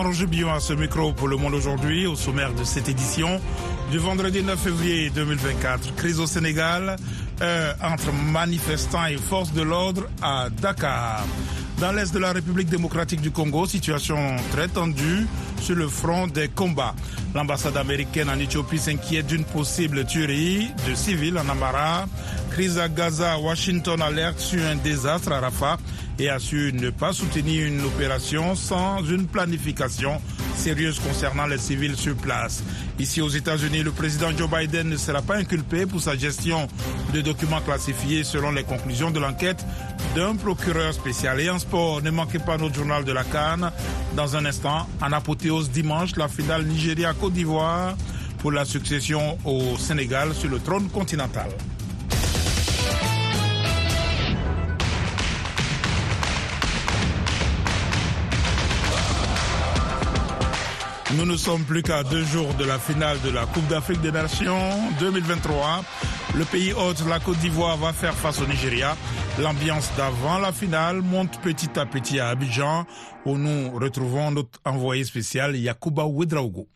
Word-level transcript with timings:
Jean-Roger 0.00 0.26
Billon 0.26 0.50
à 0.54 0.60
ce 0.60 0.72
micro 0.72 1.12
pour 1.12 1.28
Le 1.28 1.36
Monde 1.36 1.52
aujourd'hui, 1.52 2.06
au 2.06 2.16
sommaire 2.16 2.54
de 2.54 2.64
cette 2.64 2.88
édition 2.88 3.38
du 3.90 3.98
vendredi 3.98 4.42
9 4.42 4.58
février 4.58 5.10
2024. 5.10 5.94
Crise 5.94 6.18
au 6.20 6.26
Sénégal 6.26 6.96
euh, 7.42 7.72
entre 7.82 8.10
manifestants 8.10 9.04
et 9.04 9.18
forces 9.18 9.52
de 9.52 9.60
l'ordre 9.60 10.04
à 10.22 10.48
Dakar. 10.48 11.26
Dans 11.80 11.92
l'est 11.92 12.14
de 12.14 12.18
la 12.18 12.32
République 12.32 12.70
démocratique 12.70 13.20
du 13.20 13.30
Congo, 13.30 13.66
situation 13.66 14.36
très 14.52 14.68
tendue 14.68 15.26
sur 15.60 15.74
le 15.76 15.86
front 15.86 16.26
des 16.28 16.48
combats. 16.48 16.94
L'ambassade 17.34 17.76
américaine 17.76 18.30
en 18.30 18.38
Éthiopie 18.38 18.78
s'inquiète 18.78 19.26
d'une 19.26 19.44
possible 19.44 20.06
tuerie 20.06 20.70
de 20.88 20.94
civils 20.94 21.36
en 21.38 21.46
Amara. 21.46 22.06
Crise 22.50 22.78
à 22.78 22.88
Gaza, 22.88 23.38
Washington 23.38 24.02
alerte 24.02 24.40
sur 24.40 24.60
un 24.64 24.74
désastre 24.74 25.32
à 25.32 25.40
Rafah 25.40 25.78
et 26.18 26.28
assure 26.28 26.72
ne 26.74 26.90
pas 26.90 27.12
soutenir 27.12 27.66
une 27.66 27.80
opération 27.84 28.54
sans 28.54 29.02
une 29.04 29.26
planification 29.26 30.20
sérieuse 30.56 30.98
concernant 30.98 31.46
les 31.46 31.58
civils 31.58 31.96
sur 31.96 32.16
place. 32.16 32.62
Ici 32.98 33.20
aux 33.22 33.28
États-Unis, 33.28 33.82
le 33.82 33.92
président 33.92 34.30
Joe 34.36 34.50
Biden 34.50 34.88
ne 34.88 34.96
sera 34.96 35.22
pas 35.22 35.36
inculpé 35.36 35.86
pour 35.86 36.00
sa 36.00 36.16
gestion 36.16 36.66
de 37.14 37.20
documents 37.20 37.60
classifiés 37.60 38.24
selon 38.24 38.50
les 38.50 38.64
conclusions 38.64 39.10
de 39.10 39.20
l'enquête 39.20 39.64
d'un 40.14 40.34
procureur 40.34 40.92
spécial. 40.92 41.40
Et 41.40 41.48
en 41.48 41.58
sport, 41.58 42.02
ne 42.02 42.10
manquez 42.10 42.40
pas 42.40 42.58
notre 42.58 42.74
journal 42.74 43.04
de 43.04 43.12
la 43.12 43.24
Cannes. 43.24 43.70
Dans 44.16 44.36
un 44.36 44.44
instant, 44.44 44.86
en 45.00 45.12
apothéose 45.12 45.70
dimanche, 45.70 46.16
la 46.16 46.28
finale 46.28 46.64
Nigeria-Côte 46.64 47.32
d'Ivoire 47.32 47.96
pour 48.38 48.52
la 48.52 48.64
succession 48.64 49.38
au 49.44 49.78
Sénégal 49.78 50.34
sur 50.34 50.50
le 50.50 50.58
trône 50.58 50.88
continental. 50.88 51.48
Nous 61.16 61.26
ne 61.26 61.36
sommes 61.36 61.64
plus 61.64 61.82
qu'à 61.82 62.04
deux 62.04 62.24
jours 62.24 62.54
de 62.54 62.64
la 62.64 62.78
finale 62.78 63.20
de 63.22 63.30
la 63.30 63.44
Coupe 63.46 63.66
d'Afrique 63.66 64.00
des 64.00 64.12
Nations 64.12 64.70
2023. 65.00 65.84
Le 66.36 66.44
pays 66.44 66.72
hôte, 66.72 67.02
la 67.08 67.18
Côte 67.18 67.38
d'Ivoire, 67.38 67.76
va 67.76 67.92
faire 67.92 68.14
face 68.14 68.40
au 68.40 68.46
Nigeria. 68.46 68.96
L'ambiance 69.40 69.90
d'avant 69.96 70.38
la 70.38 70.52
finale 70.52 71.02
monte 71.02 71.40
petit 71.42 71.76
à 71.76 71.84
petit 71.84 72.20
à 72.20 72.28
Abidjan, 72.28 72.86
où 73.26 73.36
nous 73.36 73.72
retrouvons 73.72 74.30
notre 74.30 74.60
envoyé 74.64 75.02
spécial 75.02 75.56
Yakuba 75.56 76.04
Ouedraogo. 76.04 76.68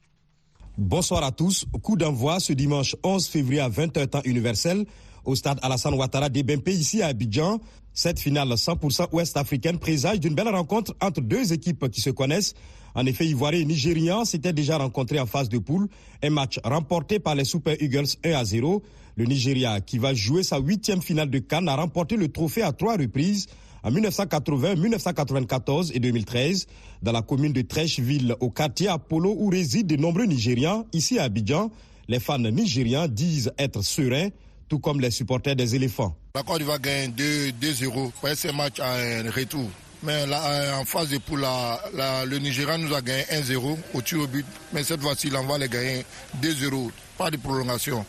Bonsoir 0.77 1.23
à 1.23 1.31
tous. 1.31 1.65
Coup 1.81 1.97
d'envoi 1.97 2.41
ce 2.41 2.53
dimanche 2.53 2.97
11 3.05 3.29
février 3.29 3.61
à 3.61 3.69
20h 3.69 4.09
temps 4.09 4.23
universel 4.25 4.85
au 5.25 5.37
stade 5.37 5.61
Alassane 5.63 5.95
Ouattara 5.95 6.29
d'Ebempe 6.29 6.69
ici 6.71 7.03
à 7.03 7.07
Abidjan. 7.07 7.61
Cette 7.93 8.19
finale 8.19 8.49
100% 8.49 9.11
ouest-africaine 9.13 9.79
présage 9.79 10.19
d'une 10.19 10.35
belle 10.35 10.49
rencontre 10.49 10.93
entre 11.01 11.21
deux 11.21 11.53
équipes 11.53 11.89
qui 11.89 12.01
se 12.01 12.11
connaissent. 12.11 12.55
En 12.95 13.07
effet, 13.07 13.27
Ivoiriens 13.27 13.61
et 13.61 13.65
Nigérians 13.65 14.25
s'étaient 14.25 14.53
déjà 14.53 14.79
rencontrés 14.79 15.19
en 15.19 15.27
phase 15.27 15.49
de 15.49 15.59
poule. 15.59 15.89
Un 16.23 16.31
match 16.31 16.61
remporté 16.65 17.19
par 17.19 17.35
les 17.35 17.45
Super 17.45 17.81
Eagles 17.83 18.07
1 18.25 18.33
à 18.33 18.45
0. 18.45 18.83
Le 19.17 19.25
Nigeria, 19.25 19.81
qui 19.81 19.99
va 19.99 20.15
jouer 20.15 20.43
sa 20.43 20.59
huitième 20.59 21.03
finale 21.03 21.31
de 21.31 21.39
Cannes, 21.39 21.69
a 21.69 21.77
remporté 21.77 22.17
le 22.17 22.29
trophée 22.29 22.63
à 22.63 22.73
trois 22.73 22.97
reprises 22.97 23.47
en 23.83 23.91
1980, 23.91 24.77
1994 24.77 25.93
et 25.95 26.01
2013 26.01 26.67
dans 27.03 27.13
la 27.13 27.23
commune 27.23 27.53
de 27.53 27.63
Trècheville 27.63 28.35
au 28.41 28.51
quartier 28.51 28.89
Apollo 28.89 29.37
où 29.39 29.49
résident 29.49 29.95
de 29.95 30.01
nombreux 30.01 30.25
Nigérians. 30.25 30.87
Ici 30.93 31.19
à 31.19 31.25
Abidjan, 31.25 31.71
les 32.09 32.19
fans 32.21 32.39
nigérians 32.39 33.07
disent 33.09 33.53
être 33.59 33.83
sereins 33.83 34.29
tout 34.69 34.79
comme 34.79 35.01
les 35.01 35.11
supporters 35.11 35.55
des 35.55 35.75
éléphants. 35.75 36.17
La 36.35 36.43
Côte 36.43 36.59
d'Ivoire 36.59 36.81
gagne 36.81 37.11
2-0 37.13 38.11
c'est 38.35 38.49
un 38.49 38.53
match 38.53 38.81
en 38.81 39.31
retour. 39.31 39.69
Mais 40.05 40.27
là, 40.27 40.79
en 40.79 40.85
phase 40.85 41.09
de 41.09 41.19
poule, 41.19 41.47
le 41.95 42.39
Nigeria 42.39 42.77
nous 42.77 42.93
a 42.95 43.01
gagné 43.01 43.23
1-0 43.33 43.79
au 43.95 44.03
tir 44.03 44.21
au 44.21 44.27
but. 44.27 44.45
Mais 44.73 44.83
cette 44.83 45.01
fois-ci, 45.01 45.33
on 45.35 45.47
va 45.47 45.57
les 45.57 45.69
gagner 45.69 46.05
2-0. 46.43 46.91
Pas 47.17 47.31
de 47.31 47.39
prolongation. 47.39 48.05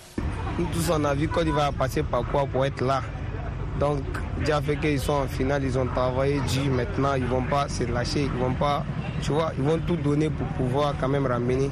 Nous 0.60 0.66
tous, 0.74 0.92
on 0.92 1.04
a 1.06 1.14
vu 1.14 1.28
Côte 1.30 1.46
d'Ivoire 1.46 1.72
passer 1.74 2.04
par 2.04 2.24
quoi 2.30 2.46
pour 2.46 2.66
être 2.66 2.82
là. 2.84 3.02
Donc, 3.80 4.02
déjà 4.40 4.62
fait 4.62 4.78
qu'ils 4.78 5.00
sont 5.00 5.14
en 5.14 5.28
finale, 5.28 5.64
ils 5.64 5.78
ont 5.78 5.86
travaillé 5.88 6.42
dur. 6.52 6.72
Maintenant, 6.72 7.14
ils 7.16 7.26
vont 7.26 7.44
pas 7.44 7.70
se 7.70 7.84
lâcher, 7.84 8.24
ils 8.24 8.40
vont 8.40 8.54
pas, 8.54 8.86
tu 9.22 9.32
vois, 9.32 9.54
ils 9.58 9.64
vont 9.64 9.80
tout 9.80 9.98
donner 9.98 10.30
pour 10.30 10.48
pouvoir 10.48 10.96
quand 11.00 11.10
même 11.10 11.26
ramener 11.28 11.70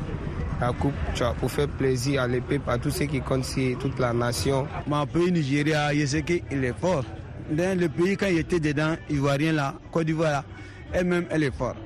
la 0.61 0.71
coupe 0.71 0.93
tu 1.15 1.23
vois, 1.23 1.33
pour 1.33 1.51
faire 1.51 1.67
plaisir 1.67 2.21
à 2.21 2.27
l'épée, 2.27 2.61
à 2.67 2.77
tous 2.77 2.91
ceux 2.91 3.05
qui 3.05 3.19
comptent 3.19 3.47
toute 3.79 3.99
la 3.99 4.13
nation. 4.13 4.67
Mon 4.87 5.05
pays 5.05 5.31
Nigeria, 5.31 5.93
je 5.93 6.05
sais 6.05 6.23
qu'il 6.23 6.63
est 6.63 6.79
fort. 6.79 7.03
Dans 7.49 7.77
le 7.77 7.89
pays, 7.89 8.17
quand 8.17 8.27
il 8.27 8.39
était 8.39 8.59
dedans, 8.59 8.95
Ivoirien 9.09 9.53
là, 9.53 9.75
Côte 9.91 10.05
d'Ivoire 10.05 10.31
là, 10.31 10.45
elle-même, 10.93 11.25
elle 11.29 11.43
est 11.43 11.55
forte. 11.55 11.77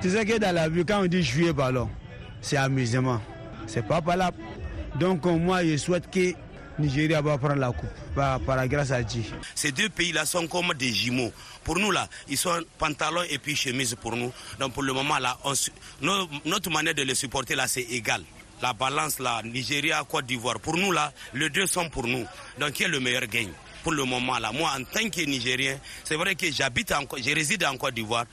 Tu 0.00 0.10
sais 0.10 0.24
que 0.24 0.38
dans 0.38 0.54
la 0.54 0.68
vie, 0.68 0.84
quand 0.84 1.02
on 1.02 1.06
dit 1.06 1.22
jouer 1.22 1.52
ballon, 1.52 1.88
c'est 2.40 2.56
amusement. 2.56 3.20
C'est 3.66 3.86
pas 3.86 4.00
là. 4.16 4.30
Donc 4.98 5.24
moi, 5.24 5.64
je 5.64 5.76
souhaite 5.76 6.10
que 6.10 6.32
Nigeria 6.78 7.22
va 7.22 7.38
prendre 7.38 7.56
la 7.56 7.72
coupe 7.72 7.88
par, 8.14 8.40
la 8.56 8.68
grâce 8.68 8.90
à 8.90 9.02
Dieu. 9.02 9.22
Ces 9.54 9.72
deux 9.72 9.88
pays-là 9.88 10.26
sont 10.26 10.46
comme 10.46 10.72
des 10.74 10.92
jumeaux. 10.92 11.32
Pour 11.64 11.78
nous, 11.78 11.90
là, 11.90 12.08
ils 12.28 12.36
sont 12.36 12.60
pantalons 12.78 13.22
et 13.30 13.38
puis 13.38 13.56
chemise 13.56 13.94
pour 13.94 14.14
nous. 14.14 14.32
Donc 14.60 14.74
pour 14.74 14.82
le 14.82 14.92
moment, 14.92 15.18
là, 15.18 15.36
notre 16.44 16.70
manière 16.70 16.94
de 16.94 17.02
les 17.02 17.14
supporter, 17.14 17.54
là, 17.54 17.66
c'est 17.66 17.82
égal. 17.82 18.22
La 18.62 18.72
balance, 18.72 19.18
là, 19.18 19.42
Nigeria, 19.44 20.02
Côte 20.08 20.26
d'Ivoire, 20.26 20.60
pour 20.60 20.76
nous, 20.76 20.92
là, 20.92 21.12
les 21.34 21.50
deux 21.50 21.66
sont 21.66 21.88
pour 21.88 22.06
nous. 22.06 22.24
Donc 22.58 22.72
qui 22.72 22.84
est 22.84 22.88
le 22.88 23.00
meilleur 23.00 23.26
gain 23.26 23.48
pour 23.86 23.92
le 23.92 24.02
moment 24.02 24.36
là. 24.40 24.50
Moi, 24.50 24.68
en 24.76 24.82
tant 24.82 25.08
que 25.08 25.20
Nigérien, 25.20 25.78
c'est 26.02 26.16
vrai 26.16 26.34
que 26.34 26.50
j'habite 26.50 26.92
je 27.18 27.32
réside 27.32 27.64
en 27.64 27.76
Côte 27.76 27.94
d'Ivoire. 27.94 28.24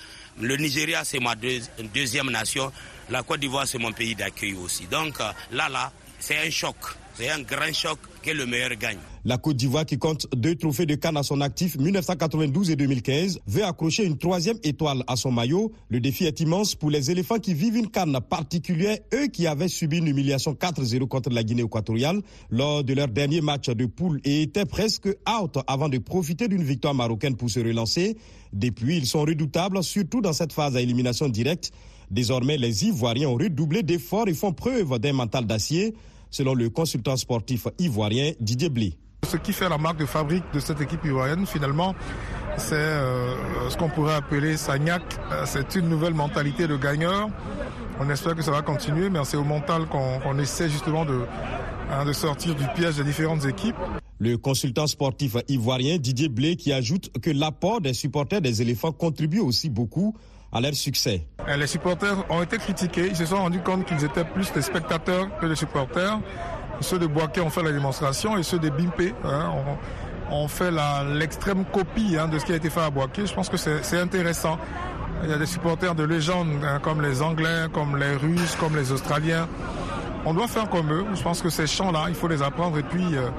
Le 0.41 0.57
Nigeria, 0.57 1.03
c'est 1.03 1.19
ma 1.19 1.35
deuxième 1.35 2.31
nation. 2.31 2.71
La 3.11 3.21
Côte 3.21 3.39
d'Ivoire, 3.39 3.67
c'est 3.67 3.77
mon 3.77 3.91
pays 3.91 4.15
d'accueil 4.15 4.55
aussi. 4.55 4.87
Donc 4.87 5.21
euh, 5.21 5.31
là, 5.51 5.69
là, 5.69 5.91
c'est 6.17 6.39
un 6.39 6.49
choc. 6.49 6.75
C'est 7.15 7.29
un 7.29 7.41
grand 7.43 7.71
choc 7.71 7.99
que 8.23 8.31
le 8.31 8.47
meilleur 8.47 8.73
gagne. 8.75 8.97
La 9.23 9.37
Côte 9.37 9.55
d'Ivoire, 9.57 9.85
qui 9.85 9.99
compte 9.99 10.25
deux 10.35 10.55
trophées 10.55 10.87
de 10.87 10.95
Cannes 10.95 11.15
à 11.15 11.21
son 11.21 11.41
actif, 11.41 11.77
1992 11.77 12.71
et 12.71 12.75
2015, 12.75 13.39
veut 13.45 13.63
accrocher 13.63 14.03
une 14.03 14.17
troisième 14.17 14.57
étoile 14.63 15.03
à 15.05 15.15
son 15.15 15.31
maillot. 15.31 15.71
Le 15.89 15.99
défi 15.99 16.25
est 16.25 16.39
immense 16.39 16.73
pour 16.73 16.89
les 16.89 17.11
éléphants 17.11 17.37
qui 17.37 17.53
vivent 17.53 17.75
une 17.75 17.91
canne 17.91 18.17
particulière, 18.27 18.97
eux 19.13 19.27
qui 19.27 19.45
avaient 19.45 19.67
subi 19.67 19.99
une 19.99 20.07
humiliation 20.07 20.53
4-0 20.53 21.07
contre 21.07 21.29
la 21.29 21.43
Guinée 21.43 21.61
équatoriale 21.61 22.19
lors 22.49 22.83
de 22.83 22.93
leur 22.95 23.07
dernier 23.07 23.41
match 23.41 23.69
de 23.69 23.85
poule 23.85 24.19
et 24.23 24.41
étaient 24.41 24.65
presque 24.65 25.07
out 25.07 25.59
avant 25.67 25.89
de 25.89 25.99
profiter 25.99 26.47
d'une 26.47 26.63
victoire 26.63 26.95
marocaine 26.95 27.35
pour 27.35 27.51
se 27.51 27.59
relancer. 27.59 28.17
Depuis, 28.51 28.97
ils 28.97 29.07
sont 29.07 29.21
redoutables, 29.21 29.83
surtout 29.83 30.21
dans 30.21 30.33
cette 30.33 30.51
phase 30.51 30.75
à 30.75 30.81
élimination 30.81 31.29
directe. 31.29 31.71
Désormais, 32.09 32.57
les 32.57 32.85
Ivoiriens 32.85 33.29
ont 33.29 33.35
redoublé 33.35 33.83
d'efforts 33.83 34.27
et 34.27 34.33
font 34.33 34.51
preuve 34.51 34.97
d'un 34.97 35.13
mental 35.13 35.45
d'acier 35.45 35.93
selon 36.33 36.55
le 36.55 36.69
consultant 36.69 37.15
sportif 37.15 37.67
ivoirien 37.79 38.31
Didier 38.41 38.69
Blé. 38.69 38.97
Ce 39.29 39.37
qui 39.37 39.53
fait 39.53 39.69
la 39.69 39.77
marque 39.77 39.99
de 39.99 40.05
fabrique 40.05 40.43
de 40.53 40.59
cette 40.59 40.81
équipe 40.81 41.05
ivoirienne, 41.05 41.45
finalement, 41.45 41.95
c'est 42.57 42.73
euh, 42.73 43.69
ce 43.69 43.77
qu'on 43.77 43.87
pourrait 43.87 44.15
appeler 44.15 44.57
Sagnac. 44.57 45.01
Euh, 45.31 45.43
c'est 45.45 45.75
une 45.75 45.87
nouvelle 45.87 46.13
mentalité 46.13 46.67
de 46.67 46.75
gagneur. 46.75 47.29
On 47.99 48.09
espère 48.09 48.35
que 48.35 48.41
ça 48.41 48.51
va 48.51 48.61
continuer, 48.63 49.09
mais 49.09 49.19
c'est 49.23 49.37
au 49.37 49.43
mental 49.43 49.85
qu'on 49.85 50.37
essaie 50.39 50.69
justement 50.69 51.05
de, 51.05 51.21
hein, 51.91 52.03
de 52.03 52.11
sortir 52.11 52.55
du 52.55 52.65
piège 52.75 52.97
des 52.97 53.03
différentes 53.03 53.45
équipes. 53.45 53.75
Le 54.17 54.37
consultant 54.37 54.87
sportif 54.87 55.37
ivoirien 55.47 55.97
Didier 55.97 56.29
Blé 56.29 56.55
qui 56.55 56.73
ajoute 56.73 57.11
que 57.19 57.29
l'apport 57.29 57.79
des 57.79 57.93
supporters 57.93 58.41
des 58.41 58.61
éléphants 58.61 58.91
contribue 58.91 59.39
aussi 59.39 59.69
beaucoup 59.69 60.15
à 60.53 60.61
leur 60.61 60.73
succès. 60.73 61.25
Les 61.57 61.67
supporters 61.67 62.15
ont 62.29 62.41
été 62.43 62.57
critiqués. 62.57 63.07
Ils 63.09 63.15
se 63.15 63.25
sont 63.25 63.37
rendus 63.37 63.61
compte 63.61 63.85
qu'ils 63.85 64.03
étaient 64.03 64.23
plus 64.23 64.51
des 64.53 64.61
spectateurs 64.61 65.27
que 65.39 65.47
des 65.47 65.55
supporters. 65.55 66.19
Ceux 66.79 66.99
de 66.99 67.07
Boaké 67.07 67.41
ont 67.41 67.49
fait 67.49 67.63
la 67.63 67.71
démonstration 67.71 68.37
et 68.37 68.43
ceux 68.43 68.59
de 68.59 68.69
Bimpe 68.69 69.13
hein, 69.23 69.51
ont, 70.31 70.47
fait 70.47 70.71
l'extrême 71.15 71.65
copie 71.65 72.17
hein, 72.19 72.27
de 72.27 72.39
ce 72.39 72.45
qui 72.45 72.53
a 72.53 72.55
été 72.55 72.69
fait 72.69 72.81
à 72.81 72.89
Boaké. 72.89 73.25
Je 73.25 73.33
pense 73.33 73.49
que 73.49 73.57
c'est 73.57 73.99
intéressant. 73.99 74.57
Il 75.23 75.29
y 75.29 75.33
a 75.33 75.37
des 75.37 75.45
supporters 75.45 75.95
de 75.95 76.03
légende 76.03 76.49
hein, 76.63 76.79
comme 76.81 77.01
les 77.01 77.21
Anglais, 77.21 77.67
comme 77.71 77.97
les 77.97 78.15
Russes, 78.15 78.55
comme 78.59 78.75
les 78.75 78.91
Australiens. 78.91 79.47
On 80.25 80.33
doit 80.33 80.47
faire 80.47 80.69
comme 80.69 80.91
eux. 80.91 81.05
Je 81.13 81.21
pense 81.21 81.41
que 81.41 81.49
ces 81.49 81.67
chants-là, 81.67 82.05
il 82.09 82.15
faut 82.15 82.27
les 82.27 82.41
apprendre 82.41 82.77
et 82.77 82.83
puis 82.83 83.15
euh, 83.15 83.29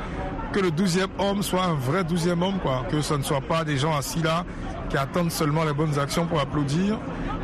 que 0.53 0.61
le 0.61 0.71
douzième 0.71 1.11
homme 1.19 1.43
soit 1.43 1.65
un 1.65 1.75
vrai 1.75 2.05
douzième 2.05 2.43
homme, 2.43 2.59
quoi. 2.61 2.85
Que 2.91 3.00
ce 3.00 3.15
ne 3.15 3.23
soit 3.23 3.41
pas 3.41 3.65
des 3.65 3.77
gens 3.77 3.97
assis 3.97 4.23
là 4.23 4.44
qui 4.94 4.99
attendent 4.99 5.32
seulement 5.32 5.64
les 5.64 5.73
bonnes 5.73 5.99
actions 5.99 6.25
pour 6.25 6.38
applaudir, 6.38 7.00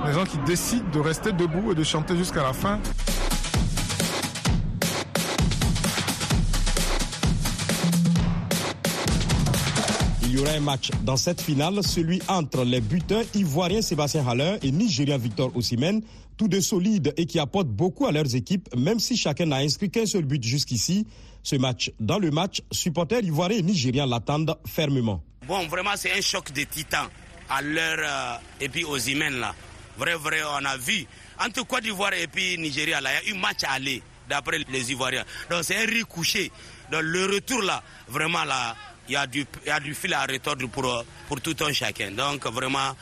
des 0.07 0.13
gens 0.13 0.25
qui 0.25 0.39
décident 0.47 0.89
de 0.93 1.01
rester 1.01 1.33
debout 1.33 1.73
et 1.73 1.75
de 1.75 1.83
chanter 1.83 2.17
jusqu'à 2.17 2.45
la 2.45 2.53
fin. 2.53 2.79
Il 10.23 10.31
y 10.31 10.39
aura 10.39 10.53
un 10.53 10.61
match 10.61 10.93
dans 11.03 11.17
cette 11.17 11.41
finale, 11.41 11.83
celui 11.83 12.23
entre 12.29 12.63
les 12.63 12.81
buteurs 12.81 13.25
ivoiriens 13.35 13.83
Sébastien 13.83 14.25
Haller 14.29 14.59
et 14.63 14.71
nigérien 14.71 15.19
Victor 15.19 15.51
Osimhen, 15.57 16.03
tous 16.37 16.47
deux 16.47 16.61
solides 16.61 17.13
et 17.17 17.27
qui 17.27 17.41
apportent 17.41 17.67
beaucoup 17.67 18.07
à 18.07 18.13
leurs 18.13 18.33
équipes, 18.37 18.69
même 18.77 19.01
si 19.01 19.17
chacun 19.17 19.47
n'a 19.47 19.57
inscrit 19.57 19.91
qu'un 19.91 20.07
seul 20.07 20.25
but 20.25 20.41
jusqu'ici. 20.41 21.05
Ce 21.43 21.57
match, 21.57 21.91
dans 21.99 22.21
le 22.21 22.31
match, 22.31 22.63
supporters 22.71 23.25
ivoiriens 23.25 23.59
et 23.59 23.63
nigériens 23.63 24.07
l'attendent 24.07 24.55
fermement. 24.69 25.21
Bon, 25.49 25.67
vraiment, 25.67 25.91
c'est 25.97 26.13
un 26.13 26.21
choc 26.21 26.53
de 26.53 26.63
titans 26.63 27.09
à 27.51 27.63
l'heure 27.63 27.99
euh, 27.99 28.65
et 28.65 28.69
puis 28.69 28.85
aux 28.85 28.99
Imen 28.99 29.41
là. 29.41 29.55
Vrai, 29.99 30.15
vrai, 30.15 30.39
on 30.45 30.65
a 30.65 30.77
vu 30.79 31.05
Entre 31.39 31.67
Côte 31.67 31.83
d'Ivoire 31.83 32.15
et 32.15 32.27
puis 32.27 32.57
Nigeria, 32.57 33.01
là, 33.01 33.11
il 33.23 33.29
y 33.29 33.33
a 33.33 33.35
eu 33.35 33.39
match 33.39 33.65
à 33.65 33.73
aller, 33.73 34.03
d'après 34.29 34.59
les 34.71 34.93
Ivoiriens. 34.93 35.25
Donc 35.51 35.65
c'est 35.65 35.77
un 35.77 35.87
riz 35.87 36.05
couché. 36.09 36.51
Donc 36.91 37.03
le 37.03 37.27
retour 37.27 37.63
là, 37.63 37.83
vraiment 38.09 38.45
là, 38.45 38.75
il 39.09 39.15
y 39.15 39.17
a 39.17 39.27
du, 39.27 39.45
il 39.65 39.69
y 39.69 39.71
a 39.71 39.81
du 39.81 39.95
fil 39.95 40.15
à 40.15 40.23
retordre 40.23 40.69
pour, 40.69 41.05
pour 41.29 41.41
tout 41.41 41.57
un 41.67 41.73
chacun. 41.73 42.11
Donc 42.13 42.47
vraiment, 42.47 42.95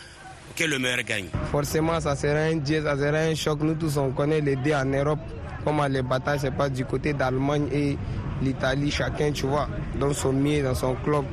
que 0.57 0.65
le 0.65 0.79
meilleur 0.79 1.03
gagne. 1.03 1.29
Forcément, 1.51 2.01
ça 2.01 2.17
sera 2.17 2.41
un 2.41 2.57
dieu, 2.57 2.83
ça 2.83 2.97
sera 2.97 3.19
un 3.19 3.35
choc. 3.35 3.61
Nous 3.63 3.75
tous, 3.75 3.97
on 3.97 4.11
connaît 4.11 4.41
les 4.41 4.57
deux 4.57 4.73
en 4.73 4.85
Europe. 4.85 5.21
Comment 5.65 5.87
les 5.87 6.03
batailles 6.03 6.41
se 6.41 6.49
passent 6.49 6.73
du 6.73 6.85
côté 6.85 7.13
d'Allemagne 7.13 7.69
et 7.73 7.99
l'Italie, 8.43 8.91
chacun, 8.91 9.33
tu 9.33 9.47
vois, 9.47 9.69
dans 9.99 10.13
son 10.13 10.33
mieux, 10.33 10.63
dans 10.63 10.75
son 10.75 10.95
club. 10.97 11.25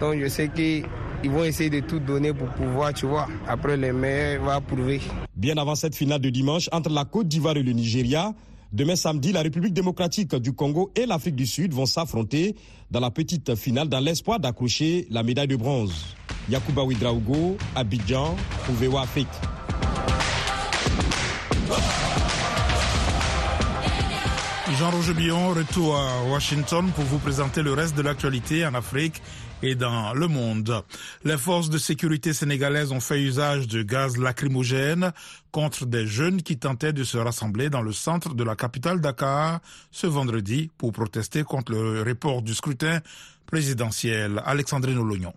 Donc 0.00 0.20
je 0.20 0.28
sais 0.28 0.48
qu'ils 1.22 1.30
vont 1.30 1.44
essayer 1.44 1.70
de 1.70 1.80
tout 1.80 1.98
donner 1.98 2.32
pour 2.32 2.48
pouvoir, 2.48 2.92
tu 2.94 3.06
vois. 3.06 3.26
Après, 3.48 3.76
le 3.76 3.92
meilleur 3.92 4.44
va 4.44 4.60
prouver. 4.60 5.00
Bien 5.34 5.56
avant 5.56 5.74
cette 5.74 5.94
finale 5.94 6.20
de 6.20 6.30
dimanche 6.30 6.68
entre 6.72 6.90
la 6.90 7.04
Côte 7.04 7.28
d'Ivoire 7.28 7.56
et 7.56 7.62
le 7.62 7.72
Nigeria, 7.72 8.32
Demain 8.72 8.96
samedi, 8.96 9.32
la 9.32 9.42
République 9.42 9.72
démocratique 9.72 10.34
du 10.34 10.52
Congo 10.52 10.90
et 10.96 11.06
l'Afrique 11.06 11.36
du 11.36 11.46
Sud 11.46 11.72
vont 11.72 11.86
s'affronter 11.86 12.56
dans 12.90 13.00
la 13.00 13.10
petite 13.10 13.54
finale 13.54 13.88
dans 13.88 14.00
l'espoir 14.00 14.40
d'accrocher 14.40 15.06
la 15.08 15.22
médaille 15.22 15.46
de 15.46 15.56
bronze. 15.56 16.14
Yacouba 16.50 16.84
Ouidraougo, 16.84 17.56
Abidjan, 17.74 18.34
Ouvewa 18.68 19.02
Afrique. 19.02 19.28
Jean-Roger 24.78 25.14
Billon, 25.14 25.54
retour 25.54 25.96
à 25.96 26.22
Washington 26.24 26.90
pour 26.94 27.04
vous 27.04 27.18
présenter 27.18 27.62
le 27.62 27.72
reste 27.72 27.96
de 27.96 28.02
l'actualité 28.02 28.66
en 28.66 28.74
Afrique 28.74 29.22
et 29.62 29.74
dans 29.74 30.12
le 30.12 30.28
monde. 30.28 30.82
Les 31.24 31.38
forces 31.38 31.70
de 31.70 31.78
sécurité 31.78 32.34
sénégalaises 32.34 32.92
ont 32.92 33.00
fait 33.00 33.18
usage 33.22 33.68
de 33.68 33.82
gaz 33.82 34.18
lacrymogène 34.18 35.12
contre 35.50 35.86
des 35.86 36.06
jeunes 36.06 36.42
qui 36.42 36.58
tentaient 36.58 36.92
de 36.92 37.04
se 37.04 37.16
rassembler 37.16 37.70
dans 37.70 37.80
le 37.80 37.92
centre 37.92 38.34
de 38.34 38.44
la 38.44 38.54
capitale 38.54 39.00
Dakar 39.00 39.60
ce 39.90 40.06
vendredi 40.06 40.70
pour 40.76 40.92
protester 40.92 41.42
contre 41.42 41.72
le 41.72 42.02
report 42.02 42.42
du 42.42 42.52
scrutin 42.52 43.00
présidentiel. 43.46 44.42
Alexandrine 44.44 44.98
Olognon. 44.98 45.32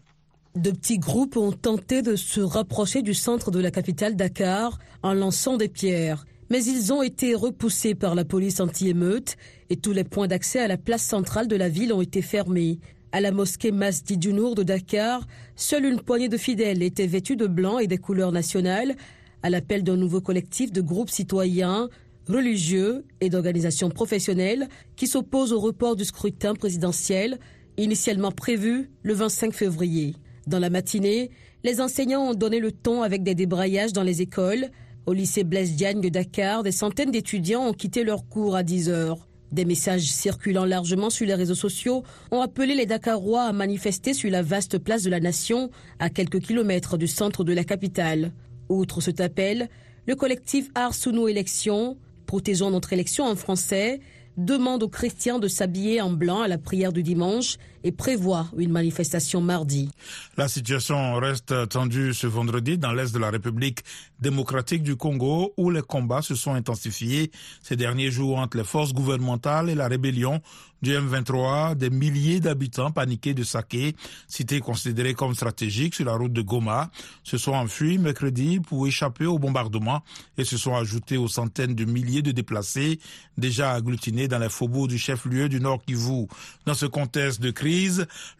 De 0.55 0.71
petits 0.71 0.99
groupes 0.99 1.37
ont 1.37 1.53
tenté 1.53 2.01
de 2.01 2.17
se 2.17 2.41
rapprocher 2.41 3.03
du 3.03 3.13
centre 3.13 3.51
de 3.51 3.59
la 3.61 3.71
capitale 3.71 4.17
Dakar 4.17 4.79
en 5.01 5.13
lançant 5.13 5.55
des 5.55 5.69
pierres 5.69 6.25
mais 6.49 6.63
ils 6.63 6.91
ont 6.91 7.01
été 7.01 7.35
repoussés 7.35 7.95
par 7.95 8.15
la 8.15 8.25
police 8.25 8.59
anti-émeute 8.59 9.37
et 9.69 9.77
tous 9.77 9.91
les 9.91 10.03
points 10.03 10.27
d'accès 10.27 10.59
à 10.59 10.67
la 10.67 10.77
place 10.77 11.03
centrale 11.03 11.47
de 11.47 11.55
la 11.55 11.69
ville 11.69 11.93
ont 11.93 12.01
été 12.01 12.21
fermés. 12.21 12.79
À 13.11 13.21
la 13.21 13.31
mosquée 13.31 13.71
Masdi 13.71 14.17
Dunour 14.17 14.55
de 14.55 14.63
Dakar, 14.63 15.25
seule 15.55 15.85
une 15.85 16.01
poignée 16.01 16.29
de 16.29 16.37
fidèles 16.37 16.83
étaient 16.83 17.07
vêtus 17.07 17.35
de 17.35 17.47
blanc 17.47 17.79
et 17.79 17.87
des 17.87 17.97
couleurs 17.97 18.31
nationales, 18.31 18.95
à 19.41 19.49
l'appel 19.49 19.83
d'un 19.83 19.95
nouveau 19.95 20.21
collectif 20.21 20.71
de 20.71 20.81
groupes 20.81 21.09
citoyens, 21.09 21.89
religieux 22.27 23.05
et 23.21 23.29
d'organisations 23.29 23.89
professionnelles 23.89 24.67
qui 24.95 25.07
s'opposent 25.07 25.53
au 25.53 25.59
report 25.59 25.95
du 25.95 26.05
scrutin 26.05 26.53
présidentiel, 26.53 27.39
initialement 27.77 28.31
prévu 28.31 28.91
le 29.01 29.13
25 29.13 29.53
février. 29.53 30.15
Dans 30.45 30.59
la 30.59 30.69
matinée, 30.69 31.31
les 31.63 31.81
enseignants 31.81 32.29
ont 32.29 32.33
donné 32.35 32.59
le 32.59 32.71
ton 32.71 33.01
avec 33.01 33.23
des 33.23 33.35
débrayages 33.35 33.93
dans 33.93 34.03
les 34.03 34.21
écoles, 34.21 34.69
au 35.09 35.13
lycée 35.13 35.43
Blaise 35.43 35.75
Diagne 35.75 36.01
de 36.01 36.09
Dakar, 36.09 36.61
des 36.61 36.71
centaines 36.71 37.09
d'étudiants 37.09 37.65
ont 37.65 37.73
quitté 37.73 38.03
leurs 38.03 38.27
cours 38.27 38.55
à 38.55 38.61
10 38.61 38.89
heures. 38.89 39.27
Des 39.51 39.65
messages 39.65 40.03
circulant 40.03 40.65
largement 40.65 41.09
sur 41.09 41.25
les 41.25 41.33
réseaux 41.33 41.55
sociaux 41.55 42.03
ont 42.29 42.41
appelé 42.41 42.75
les 42.75 42.85
Dakarois 42.85 43.45
à 43.45 43.51
manifester 43.51 44.13
sur 44.13 44.29
la 44.29 44.43
vaste 44.43 44.77
place 44.77 45.01
de 45.01 45.09
la 45.09 45.19
Nation, 45.19 45.71
à 45.97 46.11
quelques 46.11 46.41
kilomètres 46.41 46.95
du 46.95 47.07
centre 47.07 47.43
de 47.43 47.53
la 47.53 47.63
capitale. 47.63 48.33
Outre 48.69 49.01
cet 49.01 49.19
appel, 49.19 49.67
le 50.05 50.15
collectif 50.15 50.69
Ars 50.75 50.93
Sous 50.93 51.27
Élections, 51.27 51.97
Protégeons 52.27 52.69
notre 52.69 52.93
élection 52.93 53.25
en 53.25 53.35
français, 53.35 54.01
demande 54.37 54.83
aux 54.83 54.89
chrétiens 54.89 55.39
de 55.39 55.47
s'habiller 55.47 56.01
en 56.01 56.11
blanc 56.11 56.41
à 56.41 56.47
la 56.47 56.59
prière 56.59 56.93
du 56.93 57.01
dimanche 57.01 57.57
et 57.83 57.91
prévoit 57.91 58.47
une 58.57 58.71
manifestation 58.71 59.41
mardi. 59.41 59.89
La 60.37 60.47
situation 60.47 61.15
reste 61.15 61.69
tendue 61.69 62.13
ce 62.13 62.27
vendredi 62.27 62.77
dans 62.77 62.91
l'est 62.91 63.13
de 63.13 63.19
la 63.19 63.29
République 63.29 63.79
démocratique 64.19 64.83
du 64.83 64.95
Congo 64.95 65.53
où 65.57 65.69
les 65.69 65.81
combats 65.81 66.21
se 66.21 66.35
sont 66.35 66.53
intensifiés 66.53 67.31
ces 67.61 67.75
derniers 67.75 68.11
jours 68.11 68.37
entre 68.37 68.57
les 68.57 68.63
forces 68.63 68.93
gouvernementales 68.93 69.69
et 69.69 69.75
la 69.75 69.87
rébellion 69.87 70.41
du 70.81 70.91
M23, 70.91 71.75
des 71.75 71.89
milliers 71.89 72.39
d'habitants 72.39 72.91
paniqués 72.91 73.33
de 73.33 73.43
Saké, 73.43 73.95
cité 74.27 74.59
considérée 74.61 75.13
comme 75.13 75.35
stratégique 75.35 75.95
sur 75.95 76.05
la 76.05 76.13
route 76.13 76.31
de 76.31 76.41
Goma, 76.41 76.89
se 77.23 77.37
sont 77.37 77.51
enfuis 77.51 77.97
mercredi 77.97 78.59
pour 78.59 78.87
échapper 78.87 79.25
au 79.25 79.39
bombardement 79.39 80.01
et 80.37 80.45
se 80.45 80.57
sont 80.57 80.75
ajoutés 80.75 81.17
aux 81.17 81.27
centaines 81.27 81.75
de 81.75 81.85
milliers 81.85 82.21
de 82.21 82.31
déplacés 82.31 82.99
déjà 83.37 83.73
agglutinés 83.73 84.27
dans 84.27 84.39
les 84.39 84.49
faubourgs 84.49 84.87
du 84.87 84.97
chef-lieu 84.97 85.49
du 85.49 85.59
Nord 85.59 85.81
Kivu. 85.85 86.27
Dans 86.65 86.73
ce 86.73 86.85
contexte 86.85 87.41
de 87.41 87.51
crise, 87.51 87.68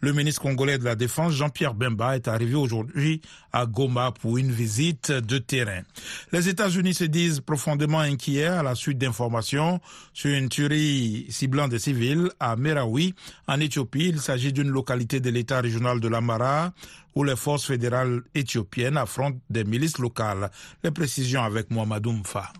le 0.00 0.12
ministre 0.12 0.42
congolais 0.42 0.78
de 0.78 0.84
la 0.84 0.94
Défense, 0.94 1.34
Jean-Pierre 1.34 1.74
Bemba, 1.74 2.16
est 2.16 2.28
arrivé 2.28 2.54
aujourd'hui 2.54 3.20
à 3.52 3.66
Goma 3.66 4.12
pour 4.12 4.38
une 4.38 4.50
visite 4.50 5.12
de 5.12 5.38
terrain. 5.38 5.82
Les 6.32 6.48
États-Unis 6.48 6.94
se 6.94 7.04
disent 7.04 7.40
profondément 7.40 8.00
inquiets 8.00 8.46
à 8.46 8.62
la 8.62 8.74
suite 8.74 8.98
d'informations 8.98 9.80
sur 10.12 10.30
une 10.30 10.48
tuerie 10.48 11.26
ciblant 11.30 11.68
des 11.68 11.78
civils 11.78 12.30
à 12.40 12.56
Merawi, 12.56 13.14
en 13.46 13.60
Éthiopie. 13.60 14.08
Il 14.08 14.20
s'agit 14.20 14.52
d'une 14.52 14.70
localité 14.70 15.20
de 15.20 15.30
l'État 15.30 15.60
régional 15.60 16.00
de 16.00 16.08
l'Amara 16.08 16.72
où 17.14 17.24
les 17.24 17.36
forces 17.36 17.66
fédérales 17.66 18.22
éthiopiennes 18.34 18.96
affrontent 18.96 19.38
des 19.48 19.64
milices 19.64 19.98
locales. 19.98 20.50
Les 20.84 20.90
précisions 20.90 21.42
avec 21.42 21.70
Mohamedou 21.70 22.12
Mfa. 22.12 22.52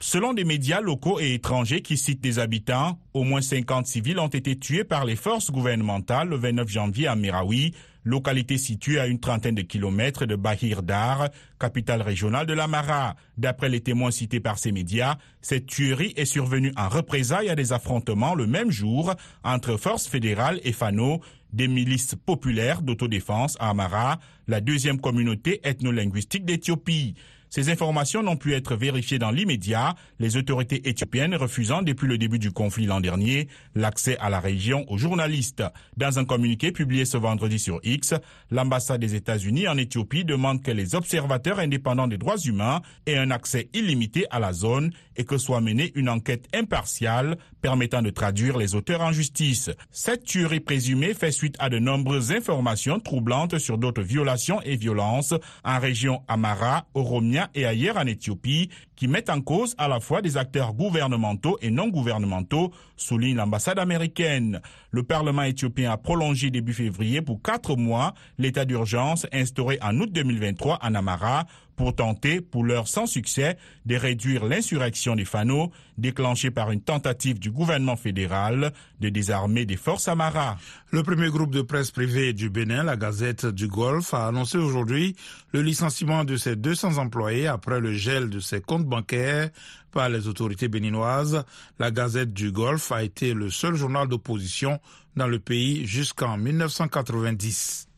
Selon 0.00 0.32
des 0.32 0.44
médias 0.44 0.80
locaux 0.80 1.18
et 1.18 1.34
étrangers 1.34 1.82
qui 1.82 1.96
citent 1.96 2.20
des 2.20 2.38
habitants, 2.38 3.00
au 3.14 3.24
moins 3.24 3.40
50 3.40 3.84
civils 3.86 4.20
ont 4.20 4.28
été 4.28 4.56
tués 4.56 4.84
par 4.84 5.04
les 5.04 5.16
forces 5.16 5.50
gouvernementales 5.50 6.28
le 6.28 6.36
29 6.36 6.68
janvier 6.68 7.08
à 7.08 7.16
Merawi, 7.16 7.74
localité 8.04 8.58
située 8.58 9.00
à 9.00 9.08
une 9.08 9.18
trentaine 9.18 9.56
de 9.56 9.62
kilomètres 9.62 10.24
de 10.24 10.36
Bahir 10.36 10.84
Dar, 10.84 11.30
capitale 11.58 12.02
régionale 12.02 12.46
de 12.46 12.52
l'Amara. 12.52 13.16
D'après 13.38 13.68
les 13.68 13.80
témoins 13.80 14.12
cités 14.12 14.38
par 14.38 14.58
ces 14.58 14.70
médias, 14.70 15.16
cette 15.40 15.66
tuerie 15.66 16.14
est 16.16 16.24
survenue 16.24 16.72
en 16.76 16.88
représailles 16.88 17.50
à 17.50 17.56
des 17.56 17.72
affrontements 17.72 18.36
le 18.36 18.46
même 18.46 18.70
jour 18.70 19.14
entre 19.42 19.76
forces 19.76 20.06
fédérales 20.06 20.60
et 20.62 20.72
Fano, 20.72 21.20
des 21.52 21.66
milices 21.66 22.14
populaires 22.14 22.82
d'autodéfense 22.82 23.56
à 23.58 23.70
Amara, 23.70 24.20
la 24.46 24.60
deuxième 24.60 25.00
communauté 25.00 25.60
ethno-linguistique 25.64 26.44
d'Éthiopie. 26.44 27.16
Ces 27.50 27.70
informations 27.70 28.22
n'ont 28.22 28.36
pu 28.36 28.52
être 28.54 28.76
vérifiées 28.76 29.18
dans 29.18 29.30
l'immédiat, 29.30 29.94
les 30.18 30.36
autorités 30.36 30.86
éthiopiennes 30.88 31.34
refusant 31.34 31.80
depuis 31.80 32.06
le 32.06 32.18
début 32.18 32.38
du 32.38 32.52
conflit 32.52 32.84
l'an 32.84 33.00
dernier 33.00 33.48
l'accès 33.74 34.18
à 34.18 34.28
la 34.28 34.38
région 34.38 34.84
aux 34.90 34.98
journalistes. 34.98 35.62
Dans 35.96 36.18
un 36.18 36.26
communiqué 36.26 36.72
publié 36.72 37.06
ce 37.06 37.16
vendredi 37.16 37.58
sur 37.58 37.80
X, 37.84 38.14
l'ambassade 38.50 39.00
des 39.00 39.14
États-Unis 39.14 39.66
en 39.66 39.78
Éthiopie 39.78 40.24
demande 40.24 40.62
que 40.62 40.70
les 40.70 40.94
observateurs 40.94 41.58
indépendants 41.58 42.06
des 42.06 42.18
droits 42.18 42.38
humains 42.38 42.82
aient 43.06 43.16
un 43.16 43.30
accès 43.30 43.70
illimité 43.72 44.26
à 44.30 44.40
la 44.40 44.52
zone 44.52 44.92
et 45.16 45.24
que 45.24 45.38
soit 45.38 45.60
menée 45.60 45.92
une 45.94 46.10
enquête 46.10 46.46
impartiale 46.54 47.38
permettant 47.62 48.02
de 48.02 48.10
traduire 48.10 48.58
les 48.58 48.74
auteurs 48.74 49.00
en 49.00 49.12
justice. 49.12 49.70
Cette 49.90 50.24
tuerie 50.24 50.60
présumée 50.60 51.14
fait 51.14 51.32
suite 51.32 51.56
à 51.58 51.70
de 51.70 51.78
nombreuses 51.78 52.30
informations 52.30 53.00
troublantes 53.00 53.58
sur 53.58 53.78
d'autres 53.78 54.02
violations 54.02 54.60
et 54.62 54.76
violences 54.76 55.34
en 55.64 55.78
région 55.78 56.22
Amara, 56.28 56.86
Oromia 56.94 57.37
et 57.54 57.66
ailleurs 57.66 57.96
en 57.96 58.06
Éthiopie 58.06 58.70
qui 58.96 59.08
mettent 59.08 59.30
en 59.30 59.40
cause 59.40 59.74
à 59.78 59.88
la 59.88 60.00
fois 60.00 60.22
des 60.22 60.36
acteurs 60.36 60.74
gouvernementaux 60.74 61.58
et 61.62 61.70
non 61.70 61.88
gouvernementaux, 61.88 62.72
souligne 62.96 63.36
l'ambassade 63.36 63.78
américaine. 63.78 64.60
Le 64.90 65.02
Parlement 65.02 65.42
éthiopien 65.42 65.92
a 65.92 65.96
prolongé 65.96 66.50
début 66.50 66.72
février 66.72 67.20
pour 67.20 67.42
quatre 67.42 67.76
mois 67.76 68.14
l'état 68.38 68.64
d'urgence 68.64 69.26
instauré 69.32 69.78
en 69.82 69.98
août 70.00 70.10
2023 70.12 70.78
en 70.82 70.94
Amara 70.94 71.44
pour 71.78 71.94
tenter, 71.94 72.40
pour 72.40 72.64
l'heure 72.64 72.88
sans 72.88 73.06
succès, 73.06 73.56
de 73.86 73.94
réduire 73.94 74.44
l'insurrection 74.44 75.14
des 75.14 75.24
Fano 75.24 75.70
déclenchée 75.96 76.50
par 76.50 76.72
une 76.72 76.80
tentative 76.80 77.38
du 77.38 77.52
gouvernement 77.52 77.96
fédéral 77.96 78.72
de 79.00 79.08
désarmer 79.08 79.64
des 79.64 79.76
forces 79.76 80.08
Amara. 80.08 80.56
Le 80.90 81.04
premier 81.04 81.28
groupe 81.28 81.54
de 81.54 81.62
presse 81.62 81.92
privée 81.92 82.32
du 82.32 82.50
Bénin, 82.50 82.82
la 82.82 82.96
Gazette 82.96 83.46
du 83.46 83.68
Golfe, 83.68 84.12
a 84.12 84.26
annoncé 84.26 84.58
aujourd'hui 84.58 85.14
le 85.52 85.62
licenciement 85.62 86.24
de 86.24 86.36
ses 86.36 86.56
200 86.56 86.98
employés 86.98 87.46
après 87.46 87.78
le 87.78 87.92
gel 87.92 88.28
de 88.28 88.40
ses 88.40 88.60
comptes 88.60 88.86
bancaires 88.86 89.50
par 89.90 90.08
les 90.08 90.28
autorités 90.28 90.68
béninoises. 90.68 91.44
La 91.78 91.90
Gazette 91.90 92.32
du 92.32 92.52
Golfe 92.52 92.92
a 92.92 93.02
été 93.02 93.34
le 93.34 93.50
seul 93.50 93.74
journal 93.74 94.08
d'opposition 94.08 94.80
dans 95.16 95.26
le 95.26 95.38
pays 95.38 95.86
jusqu'en 95.86 96.36
1990. 96.36 97.88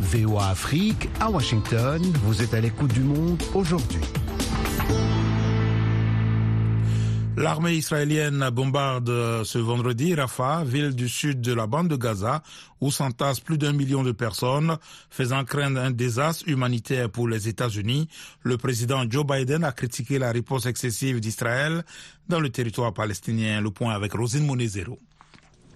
VOA 0.00 0.48
Afrique, 0.48 1.08
à 1.20 1.30
Washington, 1.30 2.02
vous 2.24 2.42
êtes 2.42 2.54
à 2.54 2.60
l'écoute 2.60 2.92
du 2.92 3.00
monde 3.00 3.40
aujourd'hui. 3.54 4.00
L'armée 7.40 7.72
israélienne 7.72 8.50
bombarde 8.50 9.44
ce 9.44 9.56
vendredi 9.56 10.14
Rafah, 10.14 10.62
ville 10.62 10.94
du 10.94 11.08
sud 11.08 11.40
de 11.40 11.54
la 11.54 11.66
bande 11.66 11.88
de 11.88 11.96
Gaza, 11.96 12.42
où 12.82 12.90
s'entassent 12.90 13.40
plus 13.40 13.56
d'un 13.56 13.72
million 13.72 14.02
de 14.02 14.12
personnes, 14.12 14.76
faisant 15.08 15.42
craindre 15.46 15.80
un 15.80 15.90
désastre 15.90 16.46
humanitaire 16.46 17.08
pour 17.08 17.28
les 17.28 17.48
États-Unis. 17.48 18.08
Le 18.42 18.58
président 18.58 19.04
Joe 19.08 19.24
Biden 19.24 19.64
a 19.64 19.72
critiqué 19.72 20.18
la 20.18 20.32
réponse 20.32 20.66
excessive 20.66 21.18
d'Israël 21.18 21.82
dans 22.28 22.40
le 22.40 22.50
territoire 22.50 22.92
palestinien. 22.92 23.62
Le 23.62 23.70
point 23.70 23.94
avec 23.94 24.12
Rosine 24.12 24.44
Monezero. 24.44 24.98